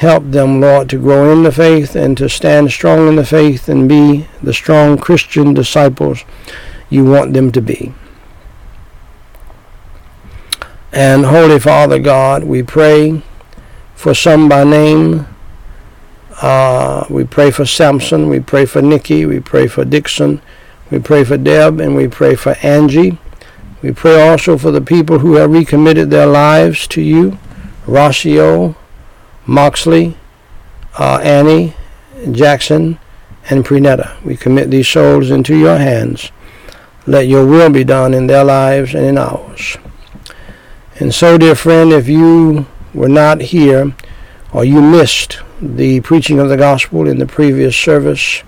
Help 0.02 0.32
them, 0.32 0.60
Lord, 0.60 0.90
to 0.90 0.98
grow 0.98 1.30
in 1.30 1.44
the 1.44 1.52
faith 1.52 1.94
and 1.94 2.18
to 2.18 2.28
stand 2.28 2.72
strong 2.72 3.06
in 3.06 3.14
the 3.14 3.24
faith 3.24 3.68
and 3.68 3.88
be 3.88 4.26
the 4.42 4.52
strong 4.52 4.98
Christian 4.98 5.54
disciples 5.54 6.24
you 6.90 7.04
want 7.04 7.34
them 7.34 7.52
to 7.52 7.62
be. 7.62 7.94
And 10.90 11.26
Holy 11.26 11.60
Father 11.60 12.00
God, 12.00 12.42
we 12.42 12.64
pray 12.64 13.22
for 13.94 14.12
some 14.12 14.48
by 14.48 14.64
name. 14.64 15.28
Uh, 16.40 17.06
we 17.08 17.22
pray 17.22 17.52
for 17.52 17.64
Samson. 17.64 18.28
We 18.28 18.40
pray 18.40 18.66
for 18.66 18.82
Nikki. 18.82 19.24
We 19.24 19.38
pray 19.38 19.68
for 19.68 19.84
Dixon. 19.84 20.42
We 20.90 20.98
pray 20.98 21.22
for 21.22 21.36
Deb 21.36 21.78
and 21.78 21.94
we 21.94 22.08
pray 22.08 22.34
for 22.34 22.56
Angie. 22.60 23.18
We 23.82 23.92
pray 23.92 24.20
also 24.20 24.58
for 24.58 24.72
the 24.72 24.80
people 24.80 25.20
who 25.20 25.34
have 25.36 25.52
recommitted 25.52 26.10
their 26.10 26.26
lives 26.26 26.88
to 26.88 27.00
you. 27.00 27.38
Rocio, 27.86 28.74
Moxley, 29.46 30.16
uh, 30.98 31.20
Annie, 31.22 31.74
Jackson, 32.30 32.98
and 33.50 33.64
Prenetta. 33.64 34.22
We 34.22 34.36
commit 34.36 34.70
these 34.70 34.88
souls 34.88 35.30
into 35.30 35.56
your 35.56 35.78
hands. 35.78 36.30
Let 37.06 37.26
your 37.26 37.46
will 37.46 37.70
be 37.70 37.84
done 37.84 38.14
in 38.14 38.28
their 38.28 38.44
lives 38.44 38.94
and 38.94 39.04
in 39.04 39.18
ours. 39.18 39.76
And 41.00 41.12
so, 41.12 41.36
dear 41.38 41.56
friend, 41.56 41.92
if 41.92 42.08
you 42.08 42.66
were 42.94 43.08
not 43.08 43.40
here 43.40 43.94
or 44.52 44.64
you 44.64 44.80
missed 44.80 45.40
the 45.60 46.00
preaching 46.00 46.38
of 46.38 46.48
the 46.48 46.56
gospel 46.56 47.08
in 47.08 47.18
the 47.18 47.26
previous 47.26 47.76
service, 47.76 48.42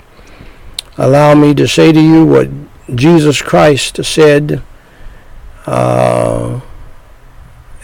allow 0.96 1.34
me 1.34 1.54
to 1.54 1.66
say 1.66 1.90
to 1.90 2.00
you 2.00 2.24
what 2.24 2.48
Jesus 2.94 3.42
Christ 3.42 4.04
said, 4.04 4.62
uh, 5.66 6.60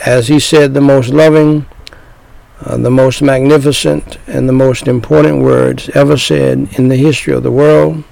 as 0.04 0.28
he 0.28 0.38
said, 0.38 0.74
the 0.74 0.80
most 0.80 1.08
loving, 1.08 1.66
uh, 2.62 2.76
the 2.76 2.90
most 2.90 3.22
magnificent, 3.22 4.18
and 4.26 4.48
the 4.48 4.52
most 4.52 4.86
important 4.86 5.42
words 5.42 5.88
ever 5.90 6.16
said 6.16 6.68
in 6.78 6.88
the 6.88 6.96
history 6.96 7.32
of 7.32 7.42
the 7.42 7.50
world. 7.50 8.04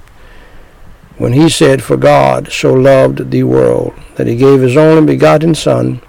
When 1.19 1.33
he 1.33 1.49
said, 1.49 1.83
For 1.83 1.97
God 1.97 2.51
so 2.51 2.73
loved 2.73 3.31
the 3.31 3.43
world, 3.43 3.93
that 4.15 4.27
he 4.27 4.37
gave 4.37 4.61
his 4.61 4.77
only 4.77 5.05
begotten 5.05 5.55
Son, 5.55 6.01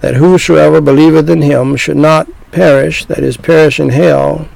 that 0.00 0.14
whosoever 0.14 0.80
believeth 0.80 1.28
in 1.28 1.42
him 1.42 1.76
should 1.76 1.96
not 1.96 2.28
perish, 2.50 3.04
that 3.06 3.18
is, 3.18 3.36
perish 3.36 3.78
in 3.78 3.90
hell, 3.90 4.48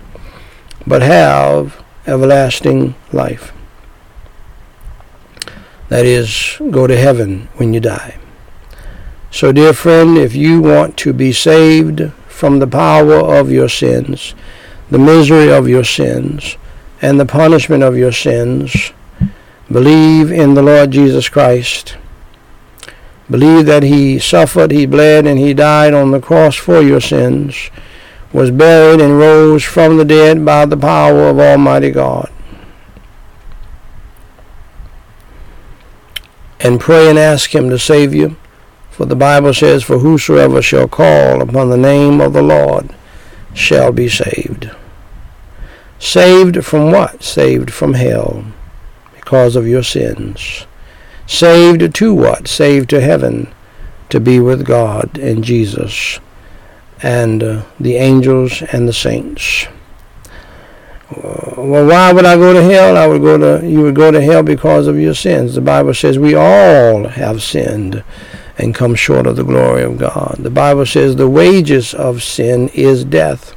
but 0.87 1.03
have 1.03 1.85
everlasting 2.07 2.95
life. 3.13 3.53
That 5.89 6.07
is, 6.07 6.57
go 6.71 6.87
to 6.87 6.97
heaven 6.97 7.49
when 7.57 7.75
you 7.75 7.81
die. 7.81 8.17
So, 9.33 9.53
dear 9.53 9.73
friend, 9.73 10.17
if 10.17 10.35
you 10.35 10.61
want 10.61 10.97
to 10.99 11.13
be 11.13 11.33
saved 11.33 12.13
from 12.41 12.59
the 12.59 12.67
power 12.67 13.15
of 13.15 13.53
your 13.53 13.69
sins, 13.69 14.35
the 14.91 14.99
misery 14.99 15.53
of 15.53 15.69
your 15.69 15.85
sins, 15.85 16.57
and 17.01 17.21
the 17.21 17.27
punishment 17.27 17.85
of 17.85 17.97
your 17.97 18.13
sins, 18.13 18.93
believe 19.71 20.33
in 20.33 20.55
the 20.55 20.63
Lord 20.63 20.91
Jesus 20.91 21.29
Christ 21.29 21.97
Believe 23.31 23.67
that 23.67 23.85
he 23.85 24.19
suffered, 24.19 24.73
he 24.73 24.87
bled, 24.87 25.25
and 25.25 25.39
he 25.39 25.55
died 25.55 25.95
on 25.95 26.11
the 26.11 26.21
cross 26.21 26.57
for 26.57 26.83
your 26.83 27.01
sins, 27.01 27.71
was 28.33 28.51
buried, 28.51 29.01
and 29.01 29.19
rose 29.19 29.63
from 29.63 29.97
the 29.97 30.05
dead 30.05 30.45
by 30.45 30.67
the 30.67 30.77
power 30.77 31.29
of 31.29 31.39
Almighty 31.39 31.93
God. 31.93 32.29
And 36.59 36.81
pray 36.81 37.09
and 37.09 37.19
ask 37.19 37.55
him 37.55 37.71
to 37.71 37.79
save 37.79 38.13
you. 38.13 38.37
For 39.01 39.07
the 39.07 39.17
Bible 39.17 39.55
says, 39.55 39.83
For 39.83 40.01
whosoever 40.01 40.61
shall 40.61 40.87
call 40.87 41.41
upon 41.41 41.71
the 41.71 41.79
name 41.79 42.21
of 42.21 42.35
the 42.35 42.43
Lord 42.43 42.91
shall 43.55 43.93
be 43.93 44.11
saved. 44.11 44.71
Saved 45.99 46.63
from 46.67 46.93
what? 46.93 47.23
Saved 47.23 47.73
from 47.73 47.95
hell 47.95 48.45
because 49.15 49.57
of 49.57 49.67
your 49.67 49.83
sins. 49.83 50.67
Saved 51.27 51.95
to 51.95 52.13
what? 52.13 52.47
Saved 52.47 52.91
to 52.91 53.01
heaven, 53.01 53.51
to 54.11 54.21
be 54.21 54.39
with 54.39 54.67
God 54.67 55.17
and 55.17 55.43
Jesus 55.43 56.21
and 57.03 57.43
uh, 57.43 57.63
the 57.81 57.97
angels 57.97 58.61
and 58.71 58.87
the 58.87 58.93
saints. 58.93 59.65
Uh, 61.09 61.55
well, 61.57 61.87
why 61.87 62.13
would 62.13 62.27
I 62.27 62.37
go 62.37 62.53
to 62.53 62.63
hell? 62.63 62.99
I 62.99 63.07
would 63.07 63.23
go 63.23 63.39
to 63.39 63.67
you 63.67 63.81
would 63.81 63.95
go 63.95 64.11
to 64.11 64.21
hell 64.21 64.43
because 64.43 64.87
of 64.87 64.99
your 64.99 65.15
sins. 65.15 65.55
The 65.55 65.63
Bible 65.63 65.95
says 65.95 66.19
we 66.19 66.35
all 66.35 67.09
have 67.09 67.43
sinned 67.43 68.05
and 68.61 68.75
come 68.75 68.95
short 68.95 69.27
of 69.27 69.37
the 69.37 69.45
glory 69.45 69.83
of 69.83 69.97
God. 69.97 70.37
The 70.39 70.51
Bible 70.51 70.85
says 70.85 71.17
the 71.17 71.29
wages 71.29 71.95
of 71.95 72.23
sin 72.23 72.69
is 72.69 73.05
death. 73.05 73.55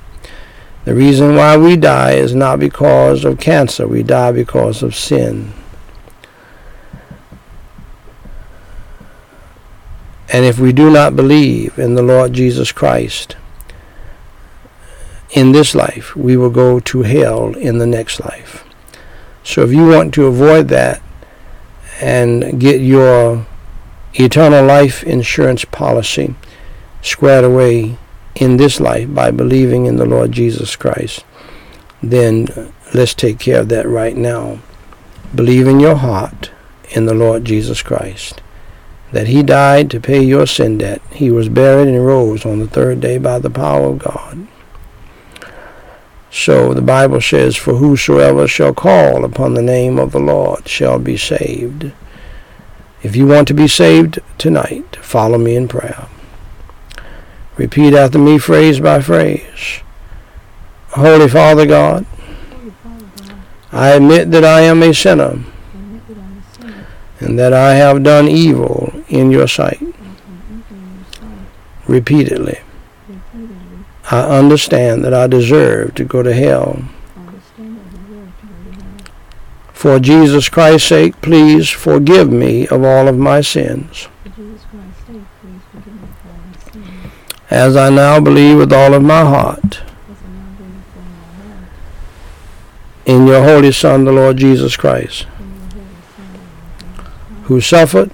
The 0.85 0.95
reason 0.95 1.35
why 1.35 1.57
we 1.57 1.75
die 1.75 2.13
is 2.13 2.33
not 2.33 2.59
because 2.59 3.25
of 3.25 3.39
cancer. 3.39 3.85
We 3.85 4.03
die 4.03 4.31
because 4.31 4.81
of 4.81 4.95
sin. 4.95 5.51
And 10.31 10.45
if 10.45 10.57
we 10.57 10.71
do 10.71 10.89
not 10.89 11.15
believe 11.15 11.77
in 11.77 11.95
the 11.95 12.01
Lord 12.01 12.33
Jesus 12.33 12.71
Christ, 12.71 13.35
in 15.31 15.51
this 15.51 15.75
life, 15.75 16.15
we 16.15 16.37
will 16.37 16.49
go 16.49 16.79
to 16.79 17.01
hell 17.01 17.55
in 17.55 17.77
the 17.77 17.87
next 17.87 18.19
life. 18.19 18.63
So 19.43 19.63
if 19.63 19.71
you 19.71 19.87
want 19.87 20.13
to 20.13 20.27
avoid 20.27 20.69
that 20.69 21.01
and 21.99 22.59
get 22.59 22.79
your 22.79 23.45
eternal 24.16 24.66
life 24.66 25.03
insurance 25.03 25.66
policy 25.66 26.36
squared 27.01 27.43
away 27.43 27.97
in 28.36 28.57
this 28.57 28.80
life 28.80 29.14
by 29.14 29.32
believing 29.32 29.86
in 29.86 29.97
the 29.97 30.05
Lord 30.05 30.32
Jesus 30.32 30.76
Christ, 30.76 31.26
then 32.01 32.74
let's 32.93 33.14
take 33.14 33.39
care 33.39 33.61
of 33.61 33.70
that 33.70 33.88
right 33.88 34.16
now. 34.16 34.59
Believe 35.34 35.68
in 35.68 35.80
your 35.80 35.95
heart 35.95 36.51
in 36.91 37.05
the 37.05 37.14
Lord 37.14 37.45
Jesus 37.45 37.82
Christ, 37.82 38.41
that 39.11 39.28
he 39.28 39.41
died 39.43 39.89
to 39.91 39.99
pay 39.99 40.22
your 40.22 40.45
sin 40.45 40.78
debt. 40.78 41.01
He 41.11 41.32
was 41.32 41.49
buried 41.49 41.88
and 41.88 42.05
rose 42.05 42.45
on 42.45 42.59
the 42.59 42.68
third 42.68 43.01
day 43.01 43.18
by 43.18 43.39
the 43.39 43.49
power 43.49 43.88
of 43.89 43.99
God. 43.99 44.47
So 46.32 46.74
the 46.74 46.82
Bible 46.82 47.22
says, 47.22 47.55
For 47.55 47.76
whosoever 47.76 48.47
shall 48.47 48.74
call 48.74 49.24
upon 49.24 49.53
the 49.53 49.61
name 49.61 49.99
of 49.99 50.11
the 50.11 50.20
Lord 50.20 50.68
shall 50.68 50.97
be 50.97 51.16
saved. 51.16 51.91
If 53.03 53.17
you 53.17 53.27
want 53.27 53.49
to 53.49 53.53
be 53.53 53.67
saved 53.67 54.19
tonight, 54.37 54.95
follow 54.95 55.37
me 55.37 55.55
in 55.55 55.67
prayer. 55.67 56.07
Repeat 57.57 57.93
after 57.93 58.17
me 58.17 58.39
phrase 58.39 58.79
by 58.79 59.01
phrase. 59.01 59.81
Holy 60.91 61.27
Father 61.27 61.65
God, 61.65 62.05
I 63.71 63.89
admit 63.89 64.31
that 64.31 64.45
I 64.45 64.61
am 64.61 64.81
a 64.81 64.93
sinner 64.93 65.43
and 67.19 67.37
that 67.37 67.51
I 67.51 67.75
have 67.75 68.03
done 68.03 68.27
evil 68.27 68.93
in 69.09 69.31
your 69.31 69.47
sight 69.47 69.81
repeatedly. 71.87 72.59
I 74.11 74.21
understand 74.37 75.03
that 75.03 75.13
I 75.13 75.27
deserve 75.27 75.95
to 75.95 76.03
go 76.03 76.23
to 76.23 76.33
hell. 76.33 76.83
For 79.84 79.99
Jesus 79.99 80.47
Christ's 80.47 80.88
sake, 80.88 81.19
please 81.21 81.69
forgive 81.69 82.31
me 82.31 82.65
of 82.69 82.86
all 82.86 83.09
of 83.09 83.17
my 83.17 83.41
sins. 83.41 84.07
As 87.49 87.75
I 87.75 87.89
now 87.89 88.21
believe 88.21 88.59
with 88.59 88.71
all 88.71 88.93
of 88.93 89.03
my 89.03 89.25
heart. 89.25 89.81
In 93.05 93.27
your 93.27 93.43
Holy 93.43 93.73
Son, 93.73 94.05
the 94.05 94.13
Lord 94.13 94.38
Jesus 94.38 94.77
Christ, 94.77 95.27
who 97.47 97.59
suffered, 97.59 98.09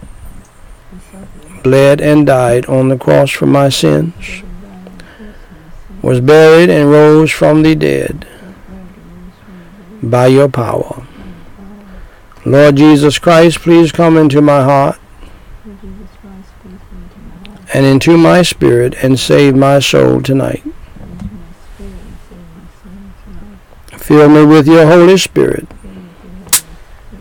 bled, 1.61 2.01
and 2.01 2.25
died 2.25 2.65
on 2.65 2.89
the 2.89 2.97
cross 2.97 3.29
for 3.29 3.45
my 3.45 3.69
sins 3.69 4.41
was 6.01 6.19
buried 6.19 6.71
and 6.71 6.89
rose 6.89 7.29
from 7.29 7.61
the 7.61 7.75
dead. 7.75 8.25
by 10.01 10.25
your 10.25 10.49
power. 10.49 11.05
Lord 12.49 12.77
Jesus 12.77 13.19
Christ, 13.19 13.59
please 13.59 13.91
come 13.91 14.17
into 14.17 14.41
my 14.41 14.63
heart 14.63 14.99
and 17.71 17.85
into 17.85 18.17
my 18.17 18.41
spirit 18.41 18.95
and 19.03 19.19
save 19.19 19.55
my 19.55 19.77
soul 19.77 20.19
tonight. 20.19 20.63
Fill 23.89 24.29
me 24.29 24.43
with 24.45 24.67
your 24.67 24.87
Holy 24.87 25.15
Spirit. 25.19 25.67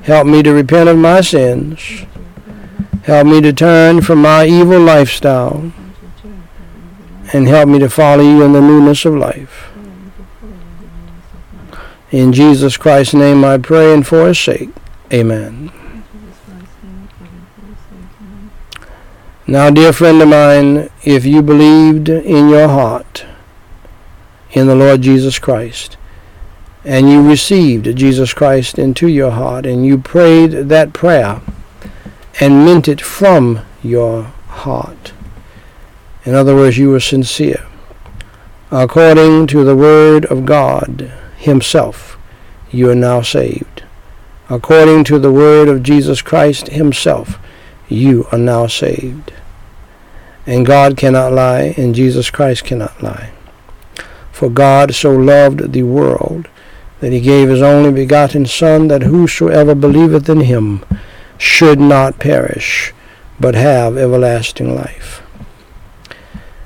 Help 0.05 0.27
me 0.27 0.43
to 0.43 0.55
repent 0.55 0.89
of 0.89 0.97
my 0.97 1.21
sins. 1.21 2.07
Help 3.03 3.27
me 3.27 3.43
to 3.43 3.53
turn 3.53 4.01
from 4.01 4.23
my 4.23 4.47
evil 4.47 4.81
lifestyle 4.81 5.71
and 7.35 7.47
help 7.47 7.69
me 7.69 7.79
to 7.79 7.91
follow 7.91 8.23
you 8.23 8.43
in 8.43 8.55
the 8.55 8.63
newness 8.63 9.05
of 9.05 9.13
life. 9.13 9.71
In 12.11 12.33
Jesus 12.33 12.79
Christ's 12.79 13.13
name 13.13 13.45
I 13.45 13.59
pray 13.59 13.93
and 13.93 14.07
for 14.07 14.29
his 14.29 14.41
sake. 14.41 14.71
Amen. 15.13 15.73
Now, 19.47 19.71
dear 19.71 19.95
friend 19.95 20.21
of 20.21 20.29
mine, 20.29 20.91
if 21.03 21.25
you 21.25 21.41
believed 21.41 22.11
in 22.11 22.51
your 22.51 22.69
heart 22.69 23.25
in 24.51 24.67
the 24.67 24.75
Lord 24.75 25.01
Jesus 25.01 25.39
Christ, 25.39 25.97
and 26.85 27.09
you 27.09 27.27
received 27.27 27.97
Jesus 27.97 28.35
Christ 28.35 28.79
into 28.79 29.09
your 29.09 29.31
heart, 29.31 29.65
and 29.65 29.87
you 29.87 29.97
prayed 29.97 30.51
that 30.69 30.93
prayer 30.93 31.41
and 32.41 32.67
meant 32.67 32.89
it 32.89 33.01
from 33.01 33.61
your 33.83 34.25
heart, 34.25 35.13
in 36.27 36.35
other 36.35 36.55
words, 36.55 36.77
you 36.77 36.91
were 36.91 37.01
sincere. 37.01 37.67
According 38.71 39.47
to 39.47 39.65
the 39.65 39.77
Word 39.77 40.27
of 40.27 40.45
God 40.45 41.11
Himself, 41.39 42.19
you 42.71 42.91
are 42.91 42.95
now 42.95 43.23
saved. 43.23 43.78
According 44.51 45.05
to 45.05 45.19
the 45.19 45.33
Word 45.33 45.69
of 45.69 45.83
Jesus 45.83 46.23
Christ 46.23 46.69
Himself, 46.69 47.39
you 47.89 48.27
are 48.33 48.39
now 48.39 48.67
saved. 48.67 49.33
And 50.47 50.65
God 50.65 50.97
cannot 50.97 51.33
lie, 51.33 51.75
and 51.77 51.95
Jesus 51.95 52.31
Christ 52.31 52.65
cannot 52.65 53.03
lie. 53.03 53.33
For 54.33 54.49
God 54.49 54.95
so 54.95 55.11
loved 55.11 55.73
the 55.73 55.83
world 55.83 56.49
that 57.01 57.13
he 57.13 57.21
gave 57.21 57.49
his 57.49 57.63
only 57.63 57.93
begotten 57.93 58.47
Son, 58.47 58.89
that 58.89 59.03
whosoever 59.03 59.75
believeth 59.75 60.29
in 60.29 60.41
him 60.41 60.85
should 61.37 61.79
not 61.79 62.19
perish, 62.19 62.93
but 63.39 63.55
have 63.55 63.97
everlasting 63.97 64.75
life. 64.75 65.23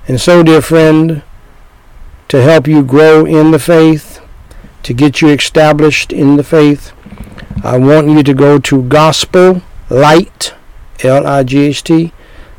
And 0.07 0.21
so, 0.21 0.43
dear 0.43 0.63
friend, 0.63 1.23
to 2.29 2.43
help 2.43 2.67
you 2.67 2.83
grow 2.83 3.27
in 3.27 3.51
the 3.51 3.59
faith, 3.59 4.21
to 4.85 4.95
get 4.95 5.21
you 5.21 5.29
established 5.29 6.13
in 6.13 6.37
the 6.37 6.45
faith, 6.45 6.93
I 7.63 7.79
want 7.79 8.09
you 8.09 8.23
to 8.23 8.35
go 8.35 8.59
to 8.59 8.83
Gospel 8.83 9.63
Light, 9.89 10.55
L-I-G-H-T, 11.03 12.13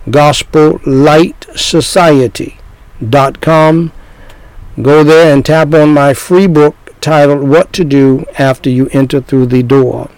Gospel 0.10 0.80
Light 0.86 1.45
Society.com. 1.56 2.58
Go 4.82 5.04
there 5.04 5.34
and 5.34 5.45
tap 5.45 5.74
on 5.74 5.93
my 5.93 6.14
free 6.14 6.47
book 6.47 6.76
titled 7.01 7.47
What 7.47 7.74
to 7.74 7.84
Do 7.84 8.26
After 8.39 8.70
You 8.70 8.88
Enter 8.93 9.20
Through 9.22 9.47
the 9.47 9.62
Door. 9.62 10.10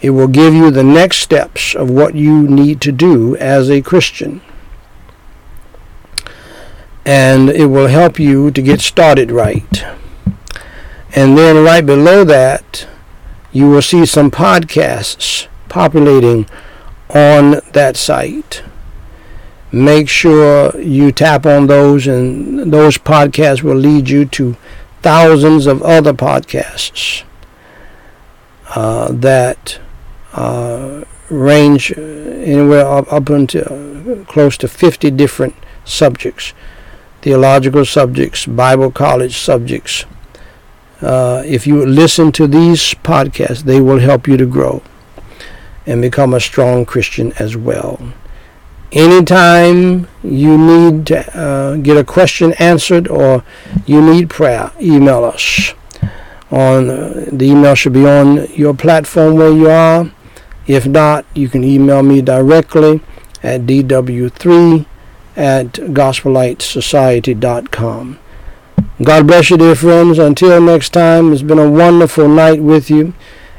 It 0.00 0.10
will 0.10 0.28
give 0.28 0.54
you 0.54 0.70
the 0.70 0.84
next 0.84 1.18
steps 1.18 1.74
of 1.74 1.90
what 1.90 2.14
you 2.14 2.48
need 2.48 2.80
to 2.82 2.92
do 2.92 3.36
as 3.36 3.70
a 3.70 3.82
Christian 3.82 4.40
and 7.06 7.48
it 7.48 7.66
will 7.66 7.86
help 7.86 8.18
you 8.18 8.50
to 8.50 8.60
get 8.60 8.80
started 8.80 9.30
right. 9.30 9.84
And 11.14 11.38
then 11.38 11.64
right 11.64 11.86
below 11.86 12.24
that, 12.24 12.88
you 13.56 13.70
will 13.70 13.82
see 13.82 14.04
some 14.04 14.30
podcasts 14.30 15.46
populating 15.68 16.46
on 17.08 17.60
that 17.72 17.96
site. 17.96 18.62
Make 19.72 20.08
sure 20.08 20.78
you 20.80 21.12
tap 21.12 21.46
on 21.46 21.66
those, 21.66 22.06
and 22.06 22.72
those 22.72 22.98
podcasts 22.98 23.62
will 23.62 23.76
lead 23.76 24.08
you 24.08 24.24
to 24.26 24.56
thousands 25.02 25.66
of 25.66 25.82
other 25.82 26.12
podcasts 26.12 27.22
uh, 28.74 29.12
that 29.12 29.78
uh, 30.32 31.04
range 31.30 31.92
anywhere 31.96 32.86
up, 32.86 33.12
up 33.12 33.26
close 34.26 34.56
to 34.58 34.68
50 34.68 35.10
different 35.12 35.54
subjects 35.84 36.52
theological 37.26 37.84
subjects, 37.84 38.46
Bible 38.46 38.92
college 38.92 39.36
subjects. 39.36 40.04
Uh, 41.02 41.42
if 41.44 41.66
you 41.66 41.84
listen 41.84 42.32
to 42.32 42.46
these 42.46 42.94
podcasts, 42.94 43.62
they 43.62 43.80
will 43.80 43.98
help 43.98 44.26
you 44.26 44.36
to 44.36 44.46
grow 44.46 44.82
and 45.86 46.02
become 46.02 46.34
a 46.34 46.40
strong 46.40 46.86
Christian 46.86 47.32
as 47.38 47.56
well. 47.56 48.12
Anytime 48.92 50.06
you 50.22 50.56
need 50.56 51.08
to 51.08 51.38
uh, 51.38 51.74
get 51.76 51.96
a 51.96 52.04
question 52.04 52.52
answered 52.54 53.08
or 53.08 53.42
you 53.84 54.00
need 54.00 54.30
prayer, 54.30 54.70
email 54.80 55.24
us. 55.24 55.74
On 56.50 56.88
uh, 56.88 57.26
the 57.32 57.46
email 57.46 57.74
should 57.74 57.92
be 57.92 58.06
on 58.06 58.46
your 58.54 58.74
platform 58.74 59.34
where 59.34 59.50
you 59.50 59.68
are. 59.68 60.08
If 60.66 60.86
not, 60.86 61.26
you 61.34 61.48
can 61.48 61.64
email 61.64 62.02
me 62.02 62.22
directly 62.22 63.00
at 63.42 63.62
dw3 63.62 64.86
at 65.36 65.72
gospellightsociety.com. 65.72 68.18
God 69.02 69.26
bless 69.26 69.50
you, 69.50 69.56
dear 69.56 69.74
friends. 69.74 70.18
Until 70.18 70.60
next 70.60 70.90
time, 70.90 71.32
it's 71.32 71.42
been 71.42 71.58
a 71.58 71.70
wonderful 71.70 72.28
night 72.28 72.62
with 72.62 72.88
you. 72.88 73.14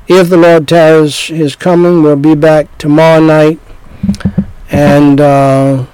If 0.07 0.29
the 0.29 0.37
Lord 0.37 0.67
tarries 0.67 1.27
his 1.27 1.55
coming, 1.55 2.01
we'll 2.01 2.15
be 2.15 2.33
back 2.33 2.75
tomorrow 2.77 3.21
night. 3.21 3.59
And 4.71 5.21
uh, 5.21 5.85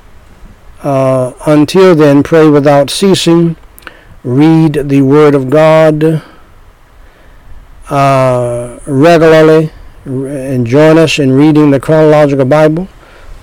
uh, 0.82 1.34
until 1.46 1.96
then, 1.96 2.24
pray 2.24 2.50
without 2.50 2.90
ceasing. 2.90 3.56
Read 4.24 4.74
the 4.74 5.02
Word 5.02 5.36
of 5.36 5.50
God 5.50 6.24
uh, 7.90 8.80
regularly 8.86 9.72
and 10.06 10.66
join 10.66 10.98
us 10.98 11.20
in 11.20 11.32
reading 11.32 11.72
the 11.72 11.80
chronological 11.80 12.46
Bible 12.46 12.88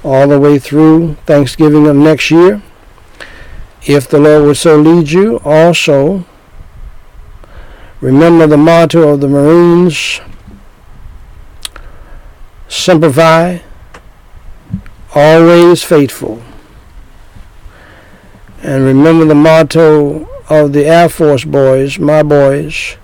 all 0.03 0.29
the 0.29 0.41
way 0.41 0.59
through 0.59 1.15
Thanksgiving 1.27 1.87
of 1.87 1.97
next 1.97 2.31
year. 2.31 2.63
If 3.87 4.09
the 4.09 4.19
Lord 4.19 4.45
would 4.45 4.57
so 4.57 4.77
lead 4.77 5.11
you, 5.11 5.39
also 5.45 6.25
Remember 8.01 8.47
the 8.47 8.57
motto 8.57 9.11
of 9.11 9.21
the 9.21 9.29
Marines 9.29 10.23
Semper 12.67 13.13
Fi, 13.13 13.63
always 15.15 15.85
faithful. 15.85 16.43
And 18.63 18.85
remember 18.85 19.27
the 19.27 19.35
motto 19.35 20.27
of 20.49 20.73
the 20.73 20.87
Air 20.87 21.11
Force 21.11 21.45
boys, 21.45 21.99
my 21.99 22.23
boys, 22.23 22.97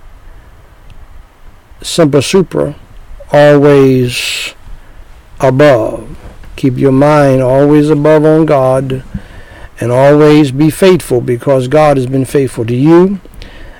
Semper 1.83 2.22
Supra, 2.22 2.74
always 3.31 4.55
above. 5.41 6.16
Keep 6.57 6.79
your 6.79 6.93
mind 6.93 7.43
always 7.43 7.91
above 7.91 8.24
on 8.24 8.47
God 8.47 9.05
and 9.81 9.93
always 9.93 10.53
be 10.53 10.70
faithful 10.70 11.20
because 11.20 11.68
God 11.68 11.97
has 11.97 12.07
been 12.07 12.24
faithful 12.24 12.64
to 12.66 12.74
you. 12.74 13.20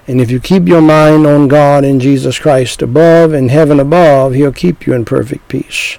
And 0.07 0.21
if 0.21 0.31
you 0.31 0.39
keep 0.39 0.69
your 0.69 0.83
mind 0.83 1.27
on 1.27 1.49
God 1.49 1.85
and 1.85 2.01
Jesus 2.01 2.39
Christ 2.39 2.81
above 2.83 3.33
and 3.33 3.51
heaven 3.51 3.81
above, 3.81 4.35
He'll 4.35 4.53
keep 4.53 4.87
you 4.87 4.93
in 4.93 5.05
perfect 5.05 5.49
peace. 5.49 5.99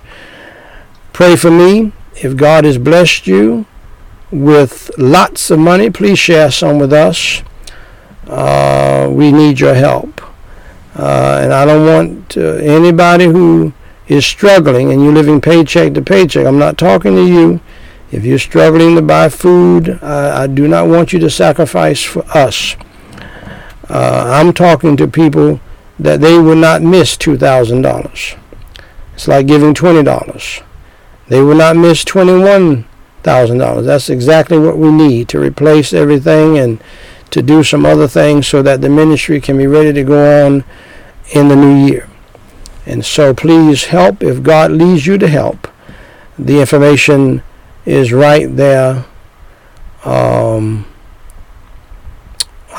Pray 1.14 1.36
for 1.36 1.52
me. 1.52 1.92
If 2.22 2.38
God 2.38 2.64
has 2.64 2.78
blessed 2.78 3.28
you 3.28 3.66
with 4.32 4.92
lots 4.98 5.52
of 5.52 5.60
money, 5.60 5.90
please 5.90 6.20
share 6.20 6.52
some 6.52 6.80
with 6.80 6.94
us. 6.94 7.42
Uh, 8.28 9.10
we 9.12 9.32
need 9.32 9.60
your 9.60 9.74
help. 9.74 10.22
Uh, 10.96 11.40
and 11.44 11.54
I 11.54 11.66
don't 11.66 11.86
want 11.86 12.38
uh, 12.38 12.42
anybody 12.56 13.26
who 13.26 13.74
is 14.08 14.26
struggling 14.26 14.92
and 14.92 15.04
you're 15.04 15.14
living 15.14 15.42
paycheck 15.42 15.94
to 15.94 16.02
paycheck. 16.02 16.46
I'm 16.46 16.58
not 16.58 16.78
talking 16.78 17.16
to 17.16 17.26
you. 17.26 17.60
If 18.12 18.24
you're 18.24 18.40
struggling 18.40 18.96
to 18.96 19.02
buy 19.02 19.30
food, 19.30 20.00
I, 20.02 20.44
I 20.44 20.48
do 20.48 20.68
not 20.68 20.88
want 20.88 21.12
you 21.12 21.20
to 21.20 21.30
sacrifice 21.30 22.02
for 22.04 22.24
us. 22.36 22.76
Uh, 23.90 24.32
I'm 24.34 24.54
talking 24.54 24.96
to 24.98 25.08
people 25.08 25.60
that 26.00 26.22
they 26.22 26.38
will 26.38 26.56
not 26.56 26.82
miss 26.82 27.18
$2,000. 27.18 28.38
It's 29.14 29.28
like 29.28 29.48
giving 29.48 29.74
$20. 29.74 30.64
They 31.28 31.42
will 31.42 31.56
not 31.56 31.76
miss 31.76 32.04
$21,000. 32.06 33.86
That's 33.86 34.10
exactly 34.10 34.58
what 34.60 34.78
we 34.78 34.92
need 34.92 35.28
to 35.30 35.40
replace 35.40 35.92
everything 35.92 36.58
and 36.58 36.82
to 37.32 37.42
do 37.42 37.64
some 37.64 37.86
other 37.86 38.08
things 38.08 38.48
so 38.48 38.62
that 38.62 38.82
the 38.82 38.90
ministry 38.90 39.42
can 39.42 39.58
be 39.58 39.68
ready 39.68 39.92
to 39.92 40.04
go 40.04 40.46
on 40.46 40.64
in 41.32 41.50
the 41.50 41.56
new 41.56 41.88
year. 41.88 42.08
And 42.86 43.04
so 43.04 43.34
please 43.34 43.86
help 43.86 44.24
if 44.24 44.44
God 44.44 44.72
leads 44.72 45.06
you 45.06 45.18
to 45.18 45.28
help. 45.28 45.68
The 46.40 46.62
information 46.62 47.44
is 47.88 48.14
right 48.14 48.56
there. 48.56 49.06
Um, 50.06 50.86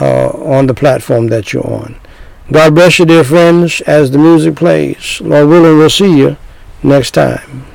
uh, 0.00 0.28
on 0.28 0.66
the 0.66 0.74
platform 0.74 1.28
that 1.28 1.52
you're 1.52 1.66
on. 1.66 1.96
God 2.50 2.74
bless 2.74 2.98
you, 2.98 3.04
dear 3.04 3.24
friends, 3.24 3.80
as 3.82 4.10
the 4.10 4.18
music 4.18 4.56
plays. 4.56 5.20
Lord 5.20 5.48
willing, 5.48 5.78
we'll 5.78 5.90
see 5.90 6.16
you 6.16 6.36
next 6.82 7.10
time. 7.12 7.66